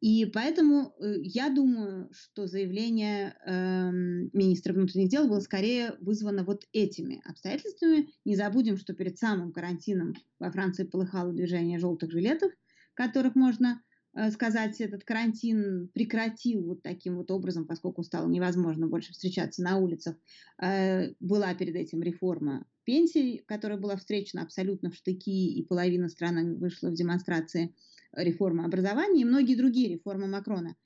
И 0.00 0.24
поэтому 0.26 0.94
э, 0.98 1.16
я 1.22 1.50
думаю, 1.50 2.10
что 2.12 2.46
заявление 2.46 3.36
э, 3.44 3.90
министра 4.32 4.72
внутренних 4.72 5.10
дел 5.10 5.28
было 5.28 5.40
скорее 5.40 5.94
вызвано 6.00 6.44
вот 6.44 6.64
этими 6.72 7.22
обстоятельствами. 7.24 8.08
Не 8.24 8.36
забудем, 8.36 8.78
что 8.78 8.94
перед 8.94 9.18
самым 9.18 9.52
карантином 9.52 10.14
во 10.38 10.50
Франции 10.50 10.84
полыхало 10.84 11.32
движение 11.32 11.78
желтых 11.78 12.10
жилетов, 12.10 12.52
которых 12.94 13.34
можно 13.34 13.82
Э, 14.12 14.30
сказать, 14.30 14.80
этот 14.80 15.04
карантин 15.04 15.88
прекратил 15.94 16.64
вот 16.64 16.82
таким 16.82 17.16
вот 17.16 17.30
образом, 17.30 17.66
поскольку 17.66 18.02
стало 18.02 18.28
невозможно 18.28 18.88
больше 18.88 19.12
встречаться 19.12 19.62
на 19.62 19.78
улицах. 19.78 20.16
Э, 20.60 21.12
была 21.20 21.54
перед 21.54 21.76
этим 21.76 22.02
реформа 22.02 22.66
пенсий, 22.84 23.44
которая 23.46 23.78
была 23.78 23.96
встречена 23.96 24.42
абсолютно 24.42 24.90
в 24.90 24.96
штыки, 24.96 25.54
и 25.54 25.62
половина 25.64 26.08
стран 26.08 26.58
вышла 26.58 26.88
в 26.88 26.94
демонстрации 26.94 27.74
реформы 28.14 28.64
образования 28.64 29.22
и 29.22 29.26
многие 29.26 29.54
другие 29.54 29.88
реформы 29.88 30.26
Макрона, 30.26 30.76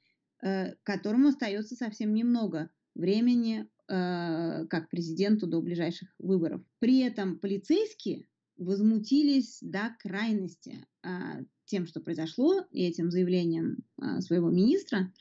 э, 0.42 0.74
которому 0.82 1.28
остается 1.28 1.76
совсем 1.76 2.14
немного 2.14 2.70
времени 2.94 3.68
как 3.86 4.88
президенту 4.88 5.46
до 5.46 5.60
ближайших 5.60 6.08
выборов. 6.18 6.62
При 6.78 7.00
этом 7.00 7.38
полицейские 7.38 8.26
возмутились 8.56 9.58
до 9.60 9.94
крайности 10.00 10.86
а, 11.02 11.40
тем, 11.66 11.86
что 11.86 12.00
произошло, 12.00 12.64
и 12.70 12.84
этим 12.84 13.10
заявлением 13.10 13.84
а, 14.00 14.20
своего 14.20 14.50
министра. 14.50 15.12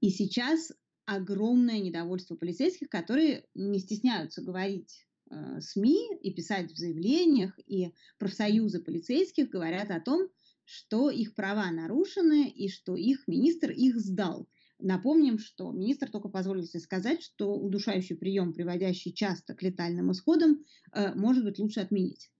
И 0.00 0.10
сейчас 0.10 0.72
огромное 1.06 1.80
недовольство 1.80 2.36
полицейских, 2.36 2.88
которые 2.88 3.44
не 3.54 3.78
стесняются 3.78 4.42
говорить 4.42 5.06
э, 5.30 5.58
СМИ 5.58 6.18
и 6.20 6.34
писать 6.34 6.70
в 6.70 6.76
заявлениях, 6.76 7.58
и 7.66 7.94
профсоюзы 8.18 8.80
полицейских 8.80 9.48
говорят 9.48 9.90
о 9.90 10.00
том, 10.00 10.28
что 10.68 11.08
их 11.08 11.34
права 11.34 11.70
нарушены 11.70 12.46
и 12.50 12.68
что 12.68 12.94
их 12.94 13.26
министр 13.26 13.70
их 13.70 13.98
сдал. 13.98 14.46
Напомним, 14.78 15.38
что 15.38 15.72
министр 15.72 16.10
только 16.10 16.28
позволил 16.28 16.64
себе 16.64 16.80
сказать, 16.80 17.22
что 17.22 17.54
удушающий 17.54 18.16
прием, 18.16 18.52
приводящий 18.52 19.14
часто 19.14 19.54
к 19.54 19.62
летальным 19.62 20.12
исходам, 20.12 20.62
э, 20.92 21.14
может 21.14 21.42
быть 21.42 21.58
лучше 21.58 21.80
отменить. 21.80 22.30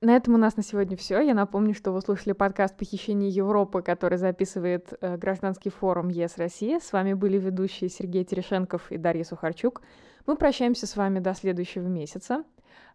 На 0.00 0.14
этом 0.14 0.34
у 0.34 0.36
нас 0.36 0.56
на 0.56 0.62
сегодня 0.62 0.96
все. 0.96 1.20
Я 1.20 1.34
напомню, 1.34 1.74
что 1.74 1.90
вы 1.90 2.00
слушали 2.00 2.34
подкаст 2.34 2.76
«Похищение 2.76 3.28
Европы», 3.28 3.82
который 3.82 4.16
записывает 4.16 4.94
э, 5.00 5.16
гражданский 5.16 5.70
форум 5.70 6.08
ЕС 6.08 6.38
Россия. 6.38 6.78
С 6.78 6.92
вами 6.92 7.14
были 7.14 7.36
ведущие 7.36 7.90
Сергей 7.90 8.24
Терешенков 8.24 8.92
и 8.92 8.96
Дарья 8.96 9.24
Сухарчук. 9.24 9.82
Мы 10.26 10.36
прощаемся 10.36 10.86
с 10.86 10.94
вами 10.94 11.18
до 11.18 11.34
следующего 11.34 11.88
месяца. 11.88 12.44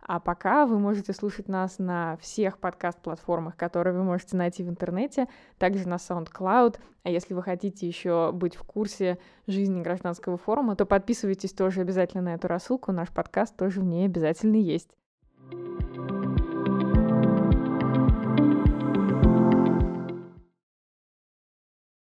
А 0.02 0.20
пока 0.20 0.66
вы 0.66 0.80
можете 0.80 1.14
слушать 1.14 1.48
нас 1.48 1.80
на 1.80 2.18
всех 2.18 2.60
подкаст-платформах, 2.60 3.56
которые 3.56 3.94
вы 3.94 4.04
можете 4.04 4.38
найти 4.38 4.64
в 4.64 4.70
интернете, 4.70 5.28
также 5.58 5.88
на 5.88 5.96
SoundCloud. 5.96 6.78
А 7.04 7.10
если 7.10 7.34
вы 7.34 7.44
хотите 7.44 7.88
еще 7.88 8.32
быть 8.34 8.56
в 8.56 8.64
курсе 8.64 9.18
жизни 9.48 9.82
гражданского 9.82 10.38
форума, 10.38 10.76
то 10.76 10.86
подписывайтесь 10.86 11.54
тоже 11.54 11.82
обязательно 11.82 12.24
на 12.24 12.34
эту 12.36 12.48
рассылку. 12.48 12.92
Наш 12.92 13.10
подкаст 13.10 13.56
тоже 13.56 13.82
в 13.82 13.86
ней 13.86 14.06
обязательно 14.06 14.56
есть. 14.56 14.90